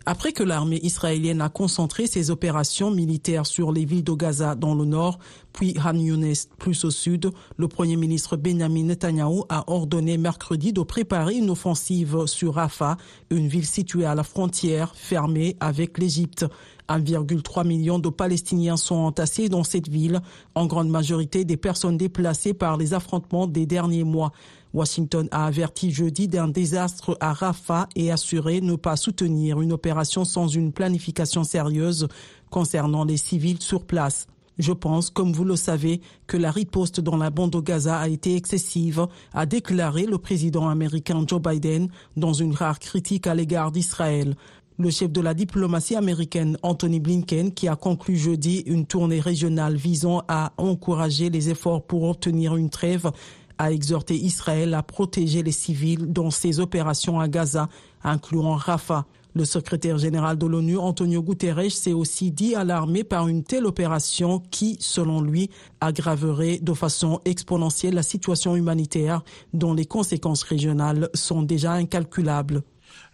Après 0.07 0.33
que 0.33 0.43
l'armée 0.43 0.81
israélienne 0.83 1.41
a 1.41 1.49
concentré 1.49 2.07
ses 2.07 2.31
opérations 2.31 2.91
militaires 2.91 3.47
sur 3.47 3.73
les 3.73 3.87
villes 3.87 4.05
de 4.05 4.13
Gaza 4.13 4.55
dans 4.55 4.75
le 4.75 4.85
nord, 4.85 5.19
puis 5.55 5.75
Han 5.83 5.95
Younes 5.95 6.35
plus 6.59 6.85
au 6.85 6.91
sud, 6.91 7.31
le 7.57 7.69
premier 7.69 7.97
ministre 7.97 8.37
Benjamin 8.37 8.85
Netanyahu 8.85 9.45
a 9.49 9.65
ordonné 9.71 10.19
mercredi 10.19 10.75
de 10.75 10.83
préparer 10.83 11.37
une 11.37 11.49
offensive 11.49 12.27
sur 12.27 12.57
Rafah, 12.57 12.99
une 13.31 13.49
ville 13.49 13.65
située 13.65 14.05
à 14.05 14.15
la 14.15 14.25
frontière 14.25 14.95
fermée 14.95 15.57
avec 15.61 15.97
l'Égypte. 15.97 16.45
1,3 16.91 17.67
million 17.67 17.99
de 17.99 18.11
Palestiniens 18.11 18.77
sont 18.77 18.97
entassés 18.97 19.49
dans 19.49 19.65
cette 19.65 19.89
ville, 19.89 20.21
en 20.55 20.67
grande 20.67 20.91
majorité 20.91 21.47
des 21.47 21.57
personnes 21.57 21.97
déplacées 21.97 22.53
par 22.53 22.77
les 22.77 22.93
affrontements 22.93 23.47
des 23.47 23.65
derniers 23.65 24.05
mois. 24.05 24.33
Washington 24.75 25.29
a 25.31 25.47
averti 25.47 25.93
jeudi 25.93 26.27
d'un 26.27 26.49
désastre 26.49 27.17
à 27.21 27.33
Rafah 27.33 27.89
et 27.95 28.11
assuré 28.11 28.61
ne 28.61 28.75
pas 28.75 28.97
soutenir 28.97 29.61
une 29.61 29.73
opération 29.73 30.25
sans 30.25 30.49
une 30.49 30.73
planification 30.73 31.45
sérieuse 31.45 32.09
concernant 32.51 33.05
les 33.05 33.17
civils 33.17 33.63
sur 33.63 33.85
place. 33.85 34.27
Je 34.59 34.73
pense, 34.73 35.11
comme 35.11 35.33
vous 35.33 35.45
le 35.45 35.57
savez, 35.57 36.01
que 36.27 36.37
la 36.37 36.51
riposte 36.51 37.01
dans 37.01 37.17
la 37.17 37.31
bande 37.31 37.53
de 37.53 37.61
Gaza 37.61 37.99
a 37.99 38.09
été 38.09 38.37
excessive, 38.37 39.07
a 39.33 39.47
déclaré 39.47 40.07
le 40.07 40.19
président 40.19 40.69
américain 40.69 41.25
Joe 41.27 41.41
Biden 41.41 41.89
dans 42.17 42.33
une 42.33 42.55
rare 42.55 42.79
critique 42.79 43.27
à 43.27 43.35
l'égard 43.35 43.73
d'Israël. 43.73 44.37
Le 44.77 44.91
chef 44.91 45.13
de 45.13 45.21
la 45.21 45.35
diplomatie 45.35 45.95
américaine, 45.95 46.59
Anthony 46.63 46.99
Blinken, 46.99 47.53
qui 47.53 47.69
a 47.69 47.77
conclu 47.77 48.17
jeudi 48.17 48.65
une 48.67 48.87
tournée 48.87 49.21
régionale 49.21 49.77
visant 49.77 50.23
à 50.27 50.53
encourager 50.57 51.31
les 51.31 51.49
efforts 51.49 51.87
pour 51.87 52.03
obtenir 52.03 52.57
une 52.57 52.71
trêve, 52.71 53.13
a 53.59 53.73
exhorté 53.73 54.15
Israël 54.15 54.75
à 54.75 54.83
protéger 54.83 55.43
les 55.43 55.53
civils 55.53 56.13
dans 56.13 56.31
ses 56.31 56.61
opérations 56.61 57.21
à 57.21 57.29
Gaza, 57.29 57.69
incluant 58.03 58.55
Rafah. 58.55 59.07
Le 59.37 59.45
secrétaire 59.45 59.99
général 59.99 60.39
de 60.39 60.47
l'ONU, 60.47 60.79
Antonio 60.79 61.21
Guterres, 61.21 61.73
s'est 61.73 61.93
aussi 61.93 62.31
dit 62.31 62.55
alarmé 62.55 63.03
par 63.03 63.27
une 63.27 63.43
telle 63.43 63.67
opération 63.67 64.41
qui, 64.53 64.77
selon 64.79 65.21
lui, 65.21 65.51
aggraverait 65.81 66.61
de 66.63 66.73
façon 66.73 67.21
exponentielle 67.25 67.95
la 67.95 68.05
situation 68.05 68.55
humanitaire 68.55 69.23
dont 69.53 69.75
les 69.75 69.87
conséquences 69.87 70.45
régionales 70.45 71.09
sont 71.15 71.43
déjà 71.43 71.73
incalculables. 71.73 72.63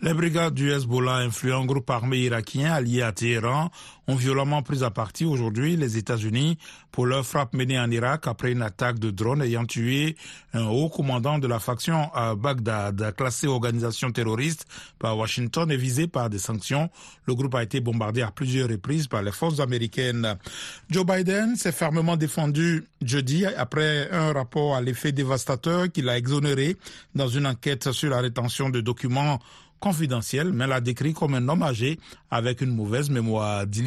Les 0.02 0.14
brigades 0.14 0.54
du 0.54 0.70
Hezbollah, 0.70 1.16
influent 1.16 1.64
groupe 1.66 1.90
armé 1.90 2.18
irakien 2.18 2.72
allié 2.72 3.02
à 3.02 3.12
Téhéran, 3.12 3.70
ont 4.08 4.14
violemment 4.14 4.62
pris 4.62 4.82
à 4.82 4.90
partie 4.90 5.24
aujourd'hui 5.24 5.76
les 5.76 5.98
États-Unis 5.98 6.58
pour 6.92 7.06
leur 7.06 7.24
frappe 7.24 7.54
menée 7.54 7.78
en 7.78 7.90
Irak 7.90 8.26
après 8.26 8.52
une 8.52 8.62
attaque 8.62 8.98
de 8.98 9.10
drone 9.10 9.42
ayant 9.42 9.64
tué 9.64 10.16
un 10.52 10.66
haut 10.66 10.88
commandant 10.88 11.38
de 11.38 11.46
la 11.46 11.58
faction 11.58 12.12
à 12.14 12.34
Bagdad, 12.34 13.14
classé 13.16 13.46
organisation 13.46 14.10
terroriste 14.10 14.66
par 14.98 15.16
Washington 15.16 15.70
et 15.70 15.76
visé 15.76 16.06
par 16.06 16.30
des 16.30 16.38
sanctions. 16.38 16.90
Le 17.26 17.34
groupe 17.34 17.54
a 17.54 17.62
été 17.62 17.80
bombardé 17.80 18.22
à 18.22 18.30
plusieurs 18.30 18.68
reprises 18.68 19.06
par 19.06 19.22
les 19.22 19.32
forces 19.32 19.60
américaines. 19.60 20.36
Joe 20.90 21.04
Biden 21.06 21.56
s'est 21.56 21.72
fermement 21.72 22.16
défendu 22.16 22.84
jeudi 23.02 23.46
après 23.46 24.10
un 24.10 24.32
rapport 24.32 24.74
à 24.76 24.80
l'effet 24.80 25.12
dévastateur 25.12 25.90
qu'il 25.90 26.08
a 26.08 26.18
exonéré 26.18 26.76
dans 27.14 27.28
une 27.28 27.46
enquête 27.46 27.92
sur 27.92 28.10
la 28.10 28.20
rétention 28.20 28.70
de 28.70 28.80
documents 28.80 29.38
confidentiel, 29.80 30.52
mais 30.52 30.66
l'a 30.66 30.80
décrit 30.80 31.14
comme 31.14 31.34
un 31.34 31.48
homme 31.48 31.62
âgé 31.62 31.98
avec 32.30 32.60
une 32.60 32.74
mauvaise 32.74 33.10
mémoire, 33.10 33.66
dit 33.66 33.82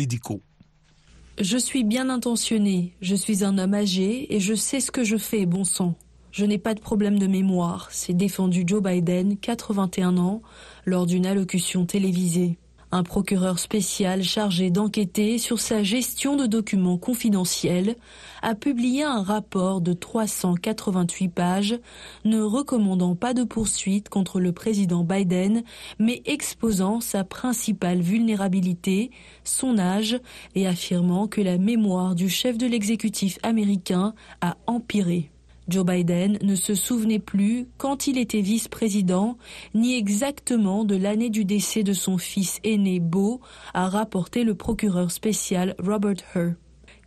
Je 1.42 1.58
suis 1.58 1.84
bien 1.84 2.10
intentionné, 2.10 2.94
je 3.02 3.16
suis 3.16 3.44
un 3.44 3.58
homme 3.58 3.74
âgé 3.74 4.36
et 4.36 4.40
je 4.40 4.54
sais 4.54 4.80
ce 4.80 4.92
que 4.92 5.04
je 5.04 5.18
fais, 5.18 5.48
bon 5.48 5.64
sang. 5.64 5.96
Je 6.32 6.46
n'ai 6.46 6.60
pas 6.60 6.76
de 6.76 6.80
problème 6.80 7.18
de 7.18 7.26
mémoire, 7.26 7.90
s'est 7.92 8.14
défendu 8.14 8.64
Joe 8.68 8.84
Biden, 8.84 9.38
81 9.38 10.18
ans, 10.18 10.44
lors 10.86 11.08
d'une 11.08 11.26
allocution 11.26 11.88
télévisée. 11.88 12.60
Un 12.96 13.02
procureur 13.02 13.58
spécial 13.58 14.22
chargé 14.22 14.70
d'enquêter 14.70 15.40
sur 15.40 15.60
sa 15.60 15.82
gestion 15.82 16.36
de 16.36 16.46
documents 16.46 17.00
confidentiels 17.00 17.96
a 18.44 18.54
publié 18.54 19.02
un 19.02 19.24
rapport 19.24 19.82
de 19.82 19.94
388 19.94 21.28
pages 21.30 21.80
ne 22.24 22.40
recommandant 22.40 23.16
pas 23.16 23.34
de 23.34 23.46
poursuite 23.46 24.10
contre 24.10 24.40
le 24.40 24.52
président 24.52 25.04
Biden, 25.04 25.64
mais 25.98 26.22
exposant 26.26 27.02
sa 27.02 27.24
principale 27.24 28.02
vulnérabilité, 28.02 29.10
son 29.44 29.80
âge, 29.80 30.20
et 30.54 30.68
affirmant 30.68 31.28
que 31.28 31.42
la 31.42 31.58
mémoire 31.58 32.14
du 32.14 32.30
chef 32.30 32.60
de 32.60 32.68
l'exécutif 32.68 33.40
américain 33.42 34.14
a 34.40 34.56
empiré. 34.68 35.33
Joe 35.70 35.86
Biden 35.86 36.38
ne 36.42 36.56
se 36.56 36.76
souvenait 36.76 37.20
plus 37.20 37.68
quand 37.78 38.08
il 38.08 38.18
était 38.18 38.42
vice-président, 38.42 39.38
ni 39.74 39.96
exactement 39.96 40.84
de 40.84 40.96
l'année 40.96 41.30
du 41.30 41.46
décès 41.46 41.84
de 41.84 41.94
son 41.94 42.18
fils 42.18 42.60
aîné 42.64 43.00
Beau, 43.00 43.40
a 43.74 43.88
rapporté 43.88 44.44
le 44.44 44.56
procureur 44.56 45.12
spécial 45.12 45.76
Robert 45.80 46.16
Hur. 46.36 46.54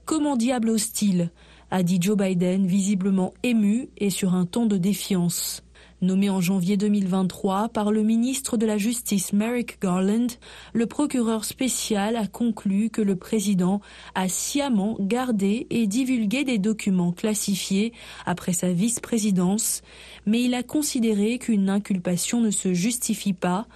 Comment 0.04 0.36
diable 0.36 0.70
hostile 0.70 1.30
a 1.70 1.82
dit 1.82 1.98
Joe 2.00 2.16
Biden, 2.16 2.66
visiblement 2.66 3.34
ému 3.42 3.88
et 3.98 4.10
sur 4.10 4.34
un 4.34 4.46
ton 4.46 4.66
de 4.66 4.76
défiance. 4.76 5.65
Nommé 6.03 6.29
en 6.29 6.43
janvier 6.43 6.76
2023 6.76 7.71
par 7.71 7.91
le 7.91 8.03
ministre 8.03 8.59
de 8.59 8.67
la 8.67 8.76
Justice 8.76 9.33
Merrick 9.33 9.81
Garland, 9.81 10.26
le 10.75 10.85
procureur 10.85 11.47
spécial 11.47 12.17
a 12.17 12.26
conclu 12.26 12.91
que 12.91 13.00
le 13.00 13.17
président 13.17 13.81
a 14.15 14.29
sciemment 14.29 14.99
gardé 15.00 15.67
et 15.71 15.87
divulgué 15.87 16.45
des 16.45 16.59
documents 16.59 17.12
classifiés 17.12 17.95
après 18.26 18.53
sa 18.53 18.73
vice-présidence, 18.73 19.81
mais 20.26 20.43
il 20.43 20.53
a 20.53 20.62
considéré 20.62 21.38
qu'une 21.38 21.71
inculpation 21.71 22.43
ne 22.43 22.50
se 22.50 22.75
justifie 22.75 23.33
pas, 23.33 23.67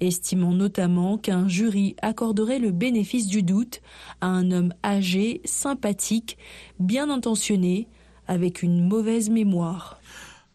estimant 0.00 0.52
notamment 0.52 1.16
qu'un 1.16 1.48
jury 1.48 1.96
accorderait 2.02 2.58
le 2.58 2.72
bénéfice 2.72 3.26
du 3.26 3.42
doute 3.42 3.80
à 4.20 4.26
un 4.26 4.50
homme 4.50 4.74
âgé, 4.84 5.40
sympathique, 5.46 6.36
bien 6.78 7.08
intentionné, 7.08 7.88
avec 8.26 8.62
une 8.62 8.86
mauvaise 8.86 9.30
mémoire. 9.30 9.98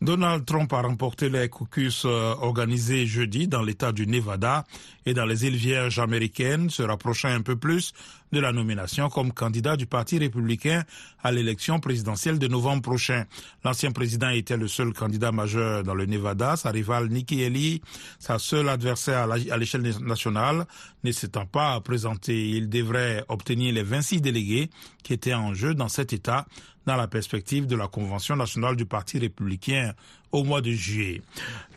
Donald 0.05 0.45
Trump 0.45 0.71
a 0.71 0.81
remporté 0.83 1.29
les 1.29 1.50
caucus 1.50 2.03
euh, 2.05 2.35
organisés 2.39 3.07
jeudi 3.07 3.47
dans 3.47 3.63
l'État 3.63 3.91
du 3.91 4.05
Nevada 4.05 4.63
et 5.07 5.15
dans 5.15 5.25
les 5.25 5.45
îles 5.45 5.55
Vierges 5.55 5.97
américaines, 5.97 6.69
se 6.69 6.83
rapprochant 6.83 7.29
un 7.29 7.41
peu 7.41 7.55
plus 7.55 7.91
de 8.32 8.39
la 8.39 8.51
nomination 8.51 9.10
comme 9.10 9.32
candidat 9.32 9.77
du 9.77 9.86
Parti 9.86 10.17
républicain 10.17 10.84
à 11.24 11.32
l'élection 11.32 11.79
présidentielle 11.79 12.39
de 12.39 12.48
novembre 12.48 12.82
prochain. 12.82 13.25
L'ancien 13.63 13.91
président 13.91 14.29
était 14.29 14.58
le 14.58 14.67
seul 14.67 14.94
candidat 14.94 15.32
majeur 15.32 15.84
dans 15.84 15.96
le 15.96 16.05
Nevada. 16.05 16.55
Sa 16.55 16.72
rivale 16.72 17.08
Nikki 17.10 17.44
Haley, 17.44 17.82
sa 18.20 18.39
seule 18.39 18.70
adversaire 18.70 19.29
à 19.29 19.58
l'échelle 19.58 19.84
nationale, 20.01 20.65
ne 21.03 21.12
s'étant 21.12 21.46
pas 21.46 21.79
présenté. 21.82 22.50
Il 22.50 22.70
devrait 22.70 23.24
obtenir 23.29 23.74
les 23.74 23.84
26 23.84 24.22
délégués 24.22 24.70
qui 25.03 25.13
étaient 25.13 25.34
en 25.34 25.53
jeu 25.53 25.74
dans 25.74 25.89
cet 25.89 26.13
État 26.13 26.46
dans 26.86 26.96
la 26.96 27.08
perspective 27.08 27.65
de 27.65 27.75
la 27.75 27.88
Convention 27.88 28.36
nationale 28.36 28.75
du 28.75 28.86
Parti 28.86 29.17
républicain 29.17 29.94
au 30.35 30.43
mois 30.43 30.61
de 30.61 30.71
juillet. 30.71 31.21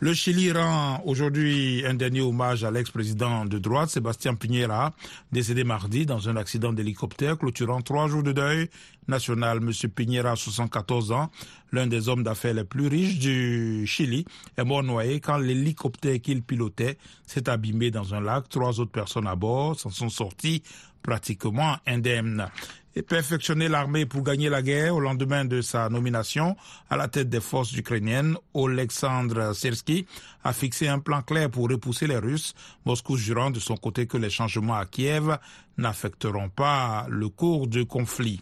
Le 0.01 0.13
Chili 0.13 0.51
rend 0.51 1.01
aujourd'hui 1.05 1.83
un 1.87 1.93
dernier 1.93 2.21
hommage 2.21 2.65
à 2.65 2.71
l'ex-président 2.71 3.45
de 3.45 3.57
droite, 3.57 3.89
Sébastien 3.89 4.35
Piñera, 4.35 4.93
décédé 5.31 5.63
mardi 5.63 6.05
dans 6.05 6.27
un 6.27 6.35
accident 6.35 6.73
d'hélicoptère 6.73 7.37
clôturant 7.37 7.81
trois 7.81 8.07
jours 8.07 8.23
de 8.23 8.33
deuil 8.33 8.69
national. 9.07 9.61
Monsieur 9.61 9.87
Piñera, 9.87 10.35
74 10.35 11.13
ans, 11.13 11.31
l'un 11.71 11.87
des 11.87 12.09
hommes 12.09 12.23
d'affaires 12.23 12.53
les 12.53 12.65
plus 12.65 12.87
riches 12.87 13.17
du 13.17 13.87
Chili, 13.87 14.25
est 14.57 14.63
mort 14.65 14.83
noyé 14.83 15.21
quand 15.21 15.37
l'hélicoptère 15.37 16.19
qu'il 16.19 16.41
pilotait 16.41 16.97
s'est 17.25 17.49
abîmé 17.49 17.91
dans 17.91 18.13
un 18.13 18.19
lac. 18.19 18.49
Trois 18.49 18.79
autres 18.81 18.91
personnes 18.91 19.27
à 19.27 19.35
bord 19.35 19.79
s'en 19.79 19.89
sont 19.89 20.09
sorties 20.09 20.63
pratiquement 21.01 21.77
indemnes 21.87 22.47
et 22.95 23.01
perfectionner 23.01 23.67
l'armée 23.67 24.05
pour 24.05 24.23
gagner 24.23 24.49
la 24.49 24.61
guerre 24.61 24.95
au 24.95 24.99
lendemain 24.99 25.45
de 25.45 25.61
sa 25.61 25.89
nomination 25.89 26.55
à 26.89 26.97
la 26.97 27.07
tête 27.07 27.29
des 27.29 27.39
forces 27.39 27.73
ukrainiennes, 27.73 28.35
Oleksandr 28.53 29.55
Sersky 29.55 30.05
a 30.43 30.53
fixé 30.53 30.87
un 30.87 30.99
plan 30.99 31.21
clair 31.21 31.49
pour 31.49 31.69
repousser 31.69 32.07
les 32.07 32.17
Russes, 32.17 32.53
Moscou 32.85 33.17
jurant 33.17 33.51
de 33.51 33.59
son 33.59 33.77
côté 33.77 34.07
que 34.07 34.17
les 34.17 34.29
changements 34.29 34.77
à 34.77 34.85
Kiev 34.85 35.37
n'affecteront 35.77 36.49
pas 36.49 37.05
le 37.09 37.29
cours 37.29 37.67
du 37.67 37.85
conflit. 37.85 38.41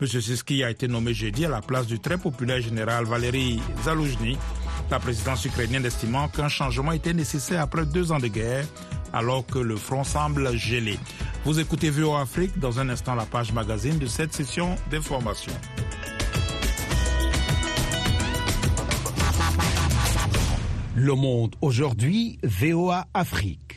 M. 0.00 0.06
Sersky 0.06 0.62
a 0.62 0.70
été 0.70 0.86
nommé 0.86 1.12
jeudi 1.12 1.44
à 1.44 1.48
la 1.48 1.60
place 1.60 1.86
du 1.86 1.98
très 1.98 2.18
populaire 2.18 2.60
général 2.60 3.04
Valery 3.04 3.60
Zaloujny, 3.82 4.38
la 4.90 5.00
présidence 5.00 5.44
ukrainienne 5.44 5.84
estimant 5.84 6.28
qu'un 6.28 6.48
changement 6.48 6.92
était 6.92 7.12
nécessaire 7.12 7.62
après 7.62 7.84
deux 7.84 8.12
ans 8.12 8.20
de 8.20 8.28
guerre 8.28 8.64
alors 9.12 9.46
que 9.46 9.58
le 9.58 9.76
front 9.76 10.04
semble 10.04 10.56
gelé. 10.56 10.98
Vous 11.44 11.58
écoutez 11.60 11.90
VO 11.90 12.14
Afrique, 12.14 12.58
dans 12.58 12.78
un 12.80 12.88
instant 12.88 13.14
la 13.14 13.24
page 13.26 13.52
magazine 13.52 13.98
de 13.98 14.06
cette 14.06 14.32
session 14.32 14.76
d'information. 14.90 15.52
Le 20.96 21.14
Monde 21.14 21.54
aujourd'hui, 21.60 22.38
VOA 22.42 23.06
Afrique. 23.14 23.68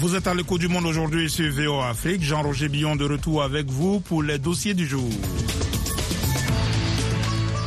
Vous 0.00 0.16
êtes 0.16 0.26
à 0.26 0.34
l'écho 0.34 0.56
du 0.56 0.66
monde 0.66 0.86
aujourd'hui 0.86 1.28
sur 1.28 1.52
VOA 1.52 1.90
Afrique. 1.90 2.22
Jean-Roger 2.22 2.68
Billon 2.68 2.96
de 2.96 3.04
retour 3.04 3.42
avec 3.42 3.66
vous 3.70 4.00
pour 4.00 4.22
les 4.22 4.38
dossiers 4.38 4.72
du 4.72 4.86
jour. 4.86 5.10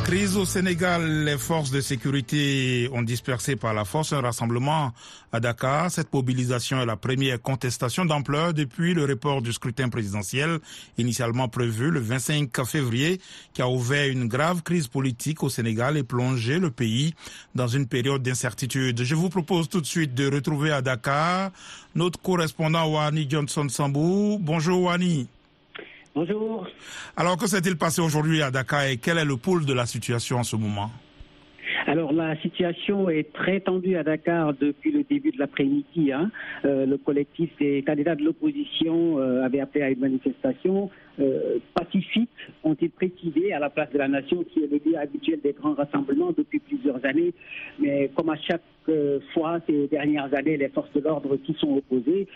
Crise 0.04 0.36
au 0.36 0.44
Sénégal, 0.44 1.24
les 1.24 1.38
forces 1.38 1.70
de 1.70 1.80
sécurité 1.80 2.90
ont 2.92 3.00
dispersé 3.00 3.56
par 3.56 3.72
la 3.72 3.86
force 3.86 4.12
un 4.12 4.20
rassemblement 4.20 4.92
à 5.32 5.40
Dakar. 5.40 5.90
Cette 5.90 6.12
mobilisation 6.12 6.78
est 6.82 6.84
la 6.86 6.96
première 6.96 7.40
contestation 7.40 8.04
d'ampleur 8.04 8.52
depuis 8.52 8.92
le 8.92 9.06
report 9.06 9.40
du 9.40 9.50
scrutin 9.54 9.88
présidentiel 9.88 10.58
initialement 10.98 11.48
prévu 11.48 11.90
le 11.90 12.00
25 12.00 12.50
février 12.66 13.18
qui 13.54 13.62
a 13.62 13.68
ouvert 13.68 14.06
une 14.10 14.28
grave 14.28 14.62
crise 14.62 14.88
politique 14.88 15.42
au 15.42 15.48
Sénégal 15.48 15.96
et 15.96 16.02
plongé 16.02 16.58
le 16.58 16.70
pays 16.70 17.14
dans 17.54 17.66
une 17.68 17.86
période 17.86 18.22
d'incertitude. 18.22 19.02
Je 19.02 19.14
vous 19.14 19.30
propose 19.30 19.70
tout 19.70 19.80
de 19.80 19.86
suite 19.86 20.14
de 20.14 20.30
retrouver 20.30 20.70
à 20.70 20.82
Dakar 20.82 21.50
notre 21.94 22.20
correspondant 22.20 22.86
Wani 22.88 23.26
Johnson 23.28 23.66
Sambou. 23.70 24.38
Bonjour 24.38 24.82
Wani. 24.82 25.26
Bonjour. 26.14 26.66
Alors, 27.16 27.36
que 27.36 27.48
s'est-il 27.48 27.76
passé 27.76 28.00
aujourd'hui 28.00 28.40
à 28.40 28.52
Dakar 28.52 28.84
et 28.84 28.98
quel 28.98 29.18
est 29.18 29.24
le 29.24 29.36
pôle 29.36 29.66
de 29.66 29.72
la 29.72 29.84
situation 29.84 30.38
en 30.38 30.44
ce 30.44 30.54
moment? 30.54 30.92
Alors 31.94 32.12
la 32.12 32.34
situation 32.38 33.08
est 33.08 33.32
très 33.32 33.60
tendue 33.60 33.94
à 33.94 34.02
Dakar 34.02 34.52
depuis 34.52 34.90
le 34.90 35.04
début 35.04 35.30
de 35.30 35.38
l'après-midi. 35.38 36.10
Hein. 36.10 36.32
Euh, 36.64 36.86
le 36.86 36.98
collectif 36.98 37.50
des 37.60 37.84
candidats 37.86 38.16
de 38.16 38.24
l'opposition 38.24 39.20
euh, 39.20 39.44
avait 39.44 39.60
appelé 39.60 39.84
à 39.84 39.90
une 39.90 40.00
manifestation 40.00 40.90
euh, 41.20 41.58
pacifique, 41.72 42.30
ont-ils 42.64 42.90
précisé, 42.90 43.52
à 43.52 43.60
la 43.60 43.70
place 43.70 43.92
de 43.92 43.98
la 43.98 44.08
nation, 44.08 44.42
qui 44.42 44.64
est 44.64 44.66
le 44.66 44.80
lieu 44.84 44.98
habituel 44.98 45.38
des 45.40 45.52
grands 45.52 45.74
rassemblements 45.74 46.32
depuis 46.36 46.58
plusieurs 46.58 47.04
années. 47.04 47.32
Mais 47.78 48.10
comme 48.16 48.30
à 48.30 48.36
chaque 48.38 48.62
fois 49.32 49.60
ces 49.66 49.86
dernières 49.86 50.34
années, 50.34 50.58
les 50.58 50.68
forces 50.68 50.92
de 50.92 51.00
l'ordre 51.00 51.36
qui 51.36 51.54
sont 51.54 51.78
opposées, 51.78 52.26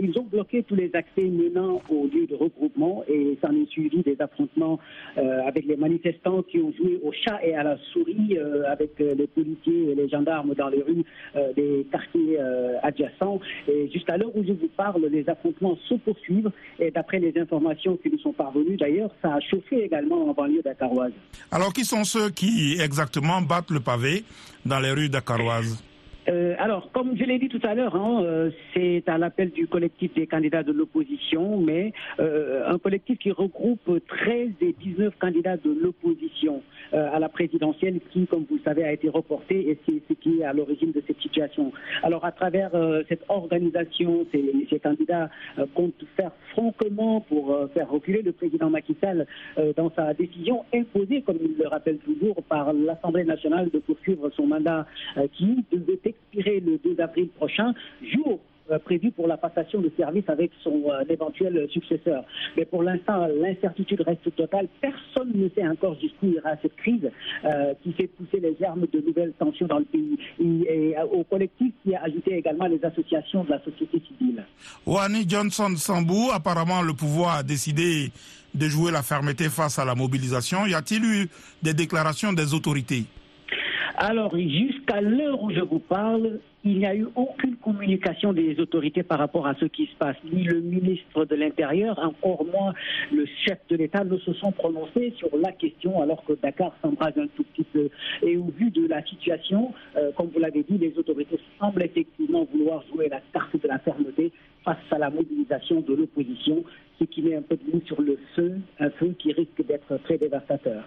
ils 0.00 0.18
ont 0.18 0.24
bloqué 0.24 0.64
tous 0.64 0.74
les 0.74 0.90
accès 0.94 1.22
menant 1.22 1.80
au 1.88 2.08
lieu 2.08 2.26
de 2.26 2.34
regroupement 2.34 3.04
et 3.06 3.38
s'en 3.40 3.54
est 3.54 3.68
suivi 3.68 4.02
des 4.02 4.16
affrontements 4.18 4.80
avec 5.16 5.64
les 5.64 5.76
manifestants 5.76 6.42
qui 6.42 6.58
ont 6.58 6.72
joué 6.72 6.98
au 7.04 7.12
chat 7.12 7.38
et 7.44 7.54
à 7.54 7.62
la 7.62 7.76
souris 7.92 8.36
avec 8.66 9.00
les 9.16 9.26
policiers 9.26 9.90
et 9.90 9.94
les 9.94 10.08
gendarmes 10.08 10.54
dans 10.54 10.68
les 10.68 10.82
rues 10.82 11.04
euh, 11.36 11.52
des 11.54 11.86
quartiers 11.90 12.38
euh, 12.40 12.78
adjacents. 12.82 13.40
Et 13.68 13.90
jusqu'à 13.92 14.16
l'heure 14.16 14.34
où 14.34 14.44
je 14.44 14.52
vous 14.52 14.68
parle, 14.76 15.06
les 15.10 15.28
affrontements 15.28 15.76
se 15.88 15.94
poursuivent. 15.94 16.50
Et 16.78 16.90
d'après 16.90 17.18
les 17.18 17.32
informations 17.38 17.96
qui 17.96 18.10
nous 18.10 18.18
sont 18.18 18.32
parvenues, 18.32 18.76
d'ailleurs, 18.76 19.10
ça 19.22 19.34
a 19.34 19.40
chauffé 19.40 19.84
également 19.84 20.28
en 20.28 20.32
banlieue 20.32 20.62
dakaroise. 20.62 21.12
Alors, 21.50 21.72
qui 21.72 21.84
sont 21.84 22.04
ceux 22.04 22.30
qui 22.30 22.78
exactement 22.80 23.40
battent 23.42 23.70
le 23.70 23.80
pavé 23.80 24.24
dans 24.64 24.80
les 24.80 24.90
rues 24.90 25.08
dakaroises? 25.08 25.82
Euh, 26.28 26.54
alors, 26.58 26.90
comme 26.92 27.16
je 27.16 27.24
l'ai 27.24 27.38
dit 27.38 27.48
tout 27.48 27.60
à 27.64 27.74
l'heure, 27.74 27.96
hein, 27.96 28.22
euh, 28.22 28.50
c'est 28.74 29.02
à 29.08 29.18
l'appel 29.18 29.50
du 29.50 29.66
collectif 29.66 30.14
des 30.14 30.26
candidats 30.26 30.62
de 30.62 30.72
l'opposition, 30.72 31.58
mais 31.58 31.92
euh, 32.20 32.68
un 32.68 32.78
collectif 32.78 33.18
qui 33.18 33.32
regroupe 33.32 34.00
13 34.06 34.50
des 34.60 34.72
19 34.72 35.14
candidats 35.18 35.56
de 35.56 35.70
l'opposition 35.70 36.62
à 36.92 37.18
la 37.18 37.30
présidentielle 37.30 38.00
qui, 38.10 38.26
comme 38.26 38.44
vous 38.50 38.56
le 38.56 38.62
savez, 38.64 38.84
a 38.84 38.92
été 38.92 39.08
reporté 39.08 39.70
et 39.70 39.78
c'est 39.86 40.02
ce 40.10 40.12
qui 40.12 40.40
est 40.40 40.44
à 40.44 40.52
l'origine 40.52 40.92
de 40.92 41.02
cette 41.06 41.18
situation. 41.22 41.72
Alors, 42.02 42.22
à 42.22 42.32
travers 42.32 42.70
cette 43.08 43.24
organisation, 43.30 44.26
ces, 44.30 44.78
candidats 44.78 45.30
comptent 45.74 46.04
faire 46.18 46.32
franchement 46.50 47.22
pour 47.22 47.56
faire 47.72 47.88
reculer 47.88 48.20
le 48.20 48.32
président 48.32 48.68
Macky 48.68 48.94
Sall 49.00 49.26
dans 49.74 49.90
sa 49.96 50.12
décision 50.12 50.66
imposée, 50.74 51.22
comme 51.22 51.38
il 51.42 51.56
le 51.56 51.66
rappelle 51.66 51.96
toujours, 51.96 52.42
par 52.42 52.74
l'Assemblée 52.74 53.24
nationale 53.24 53.70
de 53.70 53.78
poursuivre 53.78 54.28
son 54.36 54.46
mandat 54.48 54.86
qui 55.32 55.64
devait 55.72 55.96
le 56.34 56.78
2 56.78 57.00
avril 57.00 57.28
prochain, 57.28 57.74
jour 58.02 58.40
euh, 58.70 58.78
prévu 58.78 59.10
pour 59.10 59.26
la 59.26 59.36
passation 59.36 59.80
de 59.80 59.90
service 59.96 60.22
avec 60.28 60.52
son 60.62 60.84
euh, 60.86 61.04
éventuel 61.08 61.66
successeur. 61.72 62.24
Mais 62.56 62.64
pour 62.64 62.84
l'instant, 62.84 63.26
l'incertitude 63.40 64.00
reste 64.02 64.34
totale. 64.36 64.68
Personne 64.80 65.32
ne 65.34 65.48
sait 65.48 65.66
encore 65.66 65.98
jusqu'où 66.00 66.26
ira 66.28 66.50
cette 66.62 66.76
crise 66.76 67.10
euh, 67.44 67.74
qui 67.82 67.92
fait 67.92 68.06
pousser 68.06 68.38
les 68.38 68.56
germes 68.60 68.86
de 68.92 69.00
nouvelles 69.00 69.32
tensions 69.36 69.66
dans 69.66 69.80
le 69.80 69.84
pays. 69.84 70.16
Et, 70.38 70.94
au 71.12 71.24
collectif 71.24 71.72
qui 71.82 71.94
a 71.94 72.02
ajouté 72.04 72.36
également 72.36 72.66
les 72.66 72.82
associations 72.84 73.42
de 73.42 73.50
la 73.50 73.58
société 73.64 74.00
civile. 74.06 74.44
Wani 74.86 75.28
Johnson 75.28 75.74
Sambou, 75.76 76.30
apparemment 76.32 76.82
le 76.82 76.92
pouvoir 76.92 77.38
a 77.38 77.42
décidé 77.42 78.12
de 78.54 78.68
jouer 78.68 78.92
la 78.92 79.02
fermeté 79.02 79.48
face 79.48 79.78
à 79.80 79.84
la 79.84 79.94
mobilisation. 79.94 80.66
Y 80.66 80.74
a-t-il 80.74 81.04
eu 81.04 81.28
des 81.62 81.74
déclarations 81.74 82.32
des 82.32 82.54
autorités? 82.54 83.06
Alors, 83.96 84.36
jusqu'à 84.36 85.00
l'heure 85.00 85.42
où 85.42 85.50
je 85.50 85.60
vous 85.60 85.78
parle, 85.78 86.40
il 86.64 86.78
n'y 86.78 86.86
a 86.86 86.94
eu 86.94 87.06
aucune 87.16 87.56
communication 87.56 88.32
des 88.32 88.58
autorités 88.60 89.02
par 89.02 89.18
rapport 89.18 89.46
à 89.46 89.54
ce 89.54 89.64
qui 89.64 89.86
se 89.86 89.96
passe. 89.96 90.16
Ni 90.32 90.44
le 90.44 90.60
ministre 90.60 91.24
de 91.24 91.34
l'Intérieur, 91.34 91.98
encore 91.98 92.44
moins 92.44 92.72
le 93.12 93.26
chef 93.44 93.58
de 93.68 93.76
l'État 93.76 94.04
ne 94.04 94.16
se 94.18 94.32
sont 94.34 94.52
prononcés 94.52 95.12
sur 95.18 95.28
la 95.36 95.52
question 95.52 96.00
alors 96.00 96.24
que 96.24 96.34
Dakar 96.40 96.72
s'embrase 96.82 97.14
un 97.18 97.26
tout 97.36 97.44
petit 97.54 97.64
peu. 97.72 97.88
Et 98.22 98.36
au 98.36 98.52
vu 98.56 98.70
de 98.70 98.86
la 98.86 99.04
situation, 99.04 99.72
euh, 99.96 100.12
comme 100.16 100.28
vous 100.28 100.38
l'avez 100.38 100.62
dit, 100.62 100.78
les 100.78 100.96
autorités 100.96 101.38
semblent 101.58 101.82
effectivement 101.82 102.44
vouloir 102.52 102.84
jouer 102.92 103.08
la 103.08 103.20
carte 103.32 103.60
de 103.60 103.66
la 103.68 103.78
fermeté 103.80 104.32
face 104.64 104.76
à 104.92 104.98
la 104.98 105.10
mobilisation 105.10 105.80
de 105.80 105.94
l'opposition, 105.94 106.62
ce 106.98 107.04
qui 107.04 107.22
met 107.22 107.34
un 107.36 107.42
peu 107.42 107.56
de 107.56 107.72
l'eau 107.72 107.82
sur 107.86 108.00
le 108.00 108.16
feu, 108.36 108.52
un 108.78 108.90
feu 108.90 109.14
qui 109.18 109.32
risque 109.32 109.66
d'être 109.66 109.96
très 110.04 110.18
dévastateur. 110.18 110.84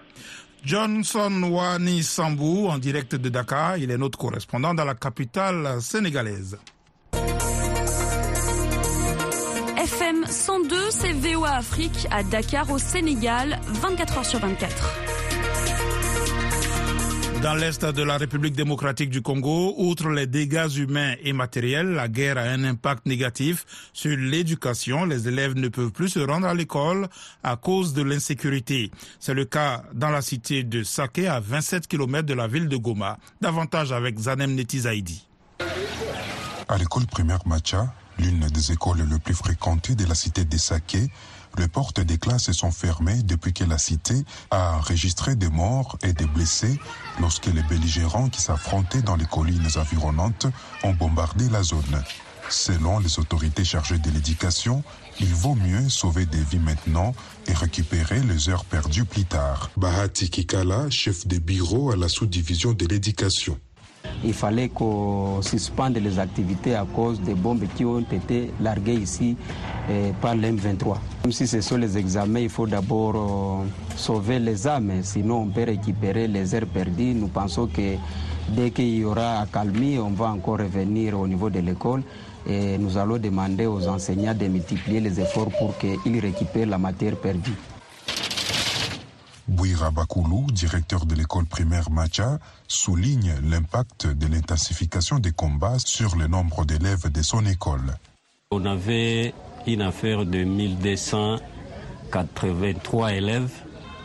Johnson 0.65 1.43
Wani 1.51 2.01
Sambou, 2.01 2.67
en 2.67 2.79
direct 2.79 3.13
de 3.15 3.29
Dakar, 3.29 3.77
il 3.77 3.91
est 3.91 3.97
notre 3.99 4.17
correspondant 4.17 4.73
dans 4.73 4.83
la 4.83 4.95
capitale 4.95 5.64
sénégalaise. 5.79 6.57
FM 9.77 10.25
102, 10.27 10.75
c'est 10.89 11.11
VOA 11.13 11.51
Afrique 11.57 12.07
à 12.11 12.23
Dakar 12.23 12.71
au 12.71 12.79
Sénégal, 12.79 13.59
24 13.67 14.13
h 14.21 14.23
sur 14.29 14.39
24. 14.39 15.05
Dans 17.45 17.53
l'est 17.53 17.85
de 17.85 18.01
la 18.01 18.17
République 18.17 18.55
démocratique 18.55 19.11
du 19.11 19.21
Congo, 19.21 19.75
outre 19.77 20.09
les 20.09 20.25
dégâts 20.25 20.67
humains 20.77 21.13
et 21.23 21.31
matériels, 21.31 21.91
la 21.91 22.07
guerre 22.07 22.39
a 22.39 22.41
un 22.41 22.63
impact 22.63 23.05
négatif 23.05 23.65
sur 23.93 24.17
l'éducation. 24.17 25.05
Les 25.05 25.27
élèves 25.27 25.53
ne 25.55 25.67
peuvent 25.67 25.91
plus 25.91 26.09
se 26.09 26.19
rendre 26.19 26.47
à 26.47 26.55
l'école 26.55 27.07
à 27.43 27.55
cause 27.55 27.93
de 27.93 28.01
l'insécurité. 28.01 28.89
C'est 29.19 29.35
le 29.35 29.45
cas 29.45 29.83
dans 29.93 30.09
la 30.09 30.23
cité 30.23 30.63
de 30.63 30.81
Saké, 30.81 31.27
à 31.27 31.39
27 31.39 31.87
km 31.87 32.23
de 32.25 32.33
la 32.33 32.47
ville 32.47 32.67
de 32.67 32.77
Goma. 32.77 33.19
Davantage 33.41 33.91
avec 33.91 34.17
Zanem 34.17 34.55
Netizaidi. 34.55 35.24
À 36.67 36.77
l'école 36.77 37.05
primaire 37.05 37.45
Macha, 37.45 37.93
l'une 38.17 38.47
des 38.47 38.71
écoles 38.71 39.07
les 39.07 39.19
plus 39.19 39.35
fréquentées 39.35 39.93
de 39.93 40.05
la 40.05 40.15
cité 40.15 40.45
de 40.45 40.57
Saké, 40.57 41.11
les 41.57 41.67
portes 41.67 41.99
des 41.99 42.17
classes 42.17 42.51
sont 42.51 42.71
fermées 42.71 43.21
depuis 43.23 43.53
que 43.53 43.63
la 43.63 43.77
cité 43.77 44.25
a 44.49 44.77
enregistré 44.77 45.35
des 45.35 45.49
morts 45.49 45.97
et 46.01 46.11
des 46.13 46.25
blessés 46.25 46.79
lorsque 47.19 47.45
les 47.45 47.61
belligérants 47.63 48.29
qui 48.29 48.41
s'affrontaient 48.41 49.03
dans 49.03 49.15
les 49.15 49.25
collines 49.25 49.67
environnantes 49.77 50.47
ont 50.83 50.93
bombardé 50.93 51.47
la 51.49 51.61
zone. 51.61 52.03
Selon 52.49 52.99
les 52.99 53.19
autorités 53.19 53.63
chargées 53.63 53.99
de 53.99 54.09
l'éducation, 54.09 54.83
il 55.19 55.33
vaut 55.33 55.55
mieux 55.55 55.89
sauver 55.89 56.25
des 56.25 56.43
vies 56.43 56.59
maintenant 56.59 57.13
et 57.47 57.53
récupérer 57.53 58.21
les 58.21 58.49
heures 58.49 58.65
perdues 58.65 59.05
plus 59.05 59.25
tard. 59.25 59.69
Bahati 59.77 60.29
Kikala, 60.29 60.89
chef 60.89 61.27
de 61.27 61.37
bureau 61.37 61.91
à 61.91 61.95
la 61.95 62.09
sous-division 62.09 62.73
de 62.73 62.85
l'éducation 62.85 63.59
il 64.23 64.33
fallait 64.33 64.69
qu'on 64.69 65.41
suspende 65.41 65.97
les 65.97 66.19
activités 66.19 66.75
à 66.75 66.85
cause 66.85 67.19
des 67.21 67.35
bombes 67.35 67.63
qui 67.75 67.85
ont 67.85 67.99
été 67.99 68.51
larguées 68.61 68.95
ici 68.95 69.37
eh, 69.89 70.11
par 70.21 70.35
l'M23. 70.35 70.97
Même 71.23 71.31
si 71.31 71.47
ce 71.47 71.61
sont 71.61 71.77
les 71.77 71.97
examens, 71.97 72.39
il 72.39 72.49
faut 72.49 72.67
d'abord 72.67 73.15
euh, 73.15 73.95
sauver 73.95 74.39
les 74.39 74.67
âmes, 74.67 74.91
sinon 75.03 75.41
on 75.43 75.47
peut 75.47 75.63
récupérer 75.63 76.27
les 76.27 76.55
heures 76.55 76.65
perdues. 76.65 77.13
Nous 77.13 77.27
pensons 77.27 77.67
que 77.67 77.95
dès 78.49 78.71
qu'il 78.71 78.95
y 78.97 79.05
aura 79.05 79.41
accalmie, 79.41 79.97
on 79.99 80.11
va 80.11 80.27
encore 80.27 80.59
revenir 80.59 81.19
au 81.19 81.27
niveau 81.27 81.49
de 81.49 81.59
l'école 81.59 82.03
et 82.47 82.77
nous 82.77 82.97
allons 82.97 83.17
demander 83.17 83.65
aux 83.65 83.87
enseignants 83.87 84.35
de 84.35 84.47
multiplier 84.47 84.99
les 84.99 85.19
efforts 85.19 85.49
pour 85.57 85.75
qu'ils 85.77 86.19
récupèrent 86.19 86.67
la 86.67 86.77
matière 86.77 87.15
perdue. 87.15 87.53
Bouira 89.47 89.91
Bakoulou, 89.91 90.47
directeur 90.51 91.05
de 91.05 91.13
l'école 91.13 91.45
primaire 91.45 91.91
Macha, 91.91 92.39
souligne 92.67 93.35
l'impact 93.43 94.07
de 94.07 94.25
l'intensification 94.27 95.19
des 95.19 95.31
combats 95.31 95.77
sur 95.77 96.15
le 96.15 96.25
nombre 96.27 96.65
d'élèves 96.65 97.11
de 97.11 97.21
son 97.21 97.45
école. 97.45 97.93
On 98.51 98.65
avait 98.65 99.35
une 99.67 99.83
affaire 99.83 100.25
de 100.25 100.43
1283 100.43 103.13
élèves, 103.13 103.51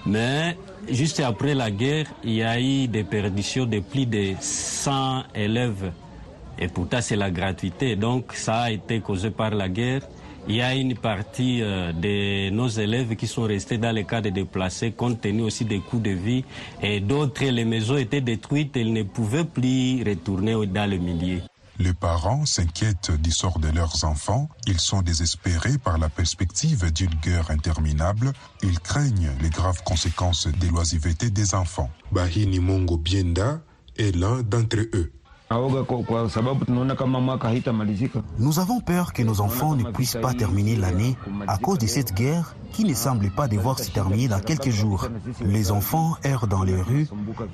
mais 0.04 0.58
juste 0.90 1.20
après 1.20 1.54
la 1.54 1.70
guerre, 1.70 2.08
il 2.22 2.32
y 2.32 2.42
a 2.42 2.60
eu 2.60 2.86
des 2.88 3.04
perditions 3.04 3.64
de 3.64 3.80
plus 3.80 4.04
de 4.06 4.34
100 4.40 5.22
élèves. 5.34 5.92
Et 6.58 6.68
pourtant, 6.68 7.00
c'est 7.00 7.16
la 7.16 7.30
gratuité. 7.30 7.96
Donc, 7.96 8.34
ça 8.34 8.60
a 8.62 8.70
été 8.70 9.00
causé 9.00 9.30
par 9.30 9.52
la 9.52 9.70
guerre. 9.70 10.02
Il 10.50 10.56
y 10.56 10.62
a 10.62 10.74
une 10.74 10.96
partie 10.96 11.62
euh, 11.62 11.92
de 11.92 12.50
nos 12.50 12.66
élèves 12.66 13.14
qui 13.14 13.28
sont 13.28 13.44
restés 13.44 13.78
dans 13.78 13.92
les 13.92 14.02
cas 14.04 14.20
de 14.20 14.30
déplacés 14.30 14.90
compte 14.90 15.20
tenu 15.20 15.42
aussi 15.42 15.64
des 15.64 15.78
coûts 15.78 16.00
de 16.00 16.10
vie 16.10 16.44
et 16.82 16.98
d'autres, 16.98 17.44
les 17.44 17.64
maisons 17.64 17.96
étaient 17.96 18.20
détruites, 18.20 18.72
ils 18.74 18.92
ne 18.92 19.04
pouvaient 19.04 19.44
plus 19.44 20.02
retourner 20.02 20.54
dans 20.66 20.90
le 20.90 20.98
milieu. 20.98 21.40
Les 21.78 21.94
parents 21.94 22.44
s'inquiètent 22.46 23.12
du 23.12 23.30
sort 23.30 23.60
de 23.60 23.68
leurs 23.68 24.04
enfants. 24.04 24.48
Ils 24.66 24.80
sont 24.80 25.02
désespérés 25.02 25.78
par 25.78 25.98
la 25.98 26.08
perspective 26.08 26.92
d'une 26.92 27.14
guerre 27.22 27.50
interminable. 27.52 28.32
Ils 28.64 28.80
craignent 28.80 29.30
les 29.40 29.50
graves 29.50 29.84
conséquences 29.84 30.48
des 30.48 30.68
l'oisiveté 30.68 31.30
des 31.30 31.54
enfants. 31.54 31.90
Bahini 32.10 32.58
Mongo 32.58 32.98
Bienda 32.98 33.60
est 33.96 34.14
l'un 34.16 34.42
d'entre 34.42 34.78
eux. 34.94 35.12
Nous 38.38 38.58
avons 38.60 38.80
peur 38.80 39.12
que 39.12 39.22
nos 39.24 39.40
enfants 39.40 39.74
ne 39.74 39.82
puissent 39.90 40.18
pas 40.22 40.32
terminer 40.32 40.76
l'année 40.76 41.16
à 41.48 41.58
cause 41.58 41.78
de 41.78 41.88
cette 41.88 42.14
guerre 42.14 42.54
qui 42.70 42.84
ne 42.84 42.94
semble 42.94 43.30
pas 43.30 43.48
devoir 43.48 43.80
se 43.80 43.90
terminer 43.90 44.28
dans 44.28 44.38
quelques 44.38 44.70
jours. 44.70 45.08
Les 45.44 45.72
enfants 45.72 46.16
errent 46.22 46.46
dans 46.46 46.62
les 46.62 46.80
rues 46.80 47.08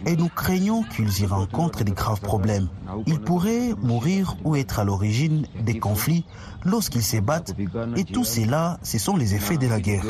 et 0.04 0.14
nous 0.14 0.28
craignons 0.28 0.82
qu'ils 0.82 1.22
y 1.22 1.26
rencontrent 1.26 1.84
des 1.84 1.92
graves 1.92 2.20
problèmes. 2.20 2.68
Ils 3.06 3.18
pourraient 3.18 3.72
mourir 3.80 4.36
ou 4.44 4.56
être 4.56 4.78
à 4.78 4.84
l'origine 4.84 5.46
des 5.58 5.78
conflits 5.78 6.26
lorsqu'ils 6.66 7.02
se 7.02 7.16
battent 7.16 7.54
et 7.96 8.04
tout 8.04 8.24
cela, 8.24 8.78
ce 8.82 8.98
sont 8.98 9.16
les 9.16 9.34
effets 9.34 9.56
de 9.56 9.68
la 9.68 9.80
guerre. 9.80 10.04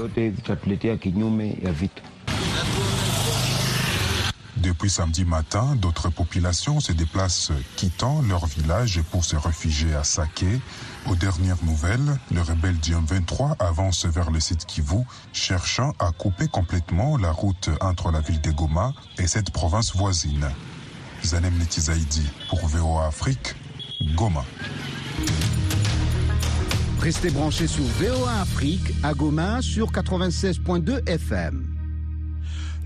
Depuis 4.66 4.90
samedi 4.90 5.24
matin, 5.24 5.76
d'autres 5.76 6.08
populations 6.08 6.80
se 6.80 6.90
déplacent 6.90 7.52
quittant 7.76 8.20
leur 8.22 8.46
village 8.46 9.00
pour 9.12 9.24
se 9.24 9.36
réfugier 9.36 9.94
à 9.94 10.02
Saké. 10.02 10.60
Aux 11.08 11.14
dernières 11.14 11.62
nouvelles, 11.64 12.18
le 12.32 12.42
rebelle 12.42 12.76
du 12.80 12.92
23 12.92 13.54
avance 13.60 14.06
vers 14.06 14.32
le 14.32 14.40
site 14.40 14.66
Kivu, 14.66 15.04
cherchant 15.32 15.92
à 16.00 16.10
couper 16.10 16.48
complètement 16.48 17.16
la 17.16 17.30
route 17.30 17.70
entre 17.80 18.10
la 18.10 18.18
ville 18.20 18.40
de 18.40 18.50
Goma 18.50 18.92
et 19.18 19.28
cette 19.28 19.52
province 19.52 19.94
voisine. 19.94 20.50
Zanem 21.24 21.56
Netizaidi 21.58 22.28
pour 22.50 22.66
VOA 22.66 23.06
Afrique, 23.06 23.54
Goma. 24.16 24.44
Restez 27.00 27.30
branchés 27.30 27.68
sur 27.68 27.84
VOA 27.84 28.40
Afrique 28.40 28.94
à 29.04 29.14
Goma 29.14 29.62
sur 29.62 29.92
96.2 29.92 31.08
FM. 31.08 31.75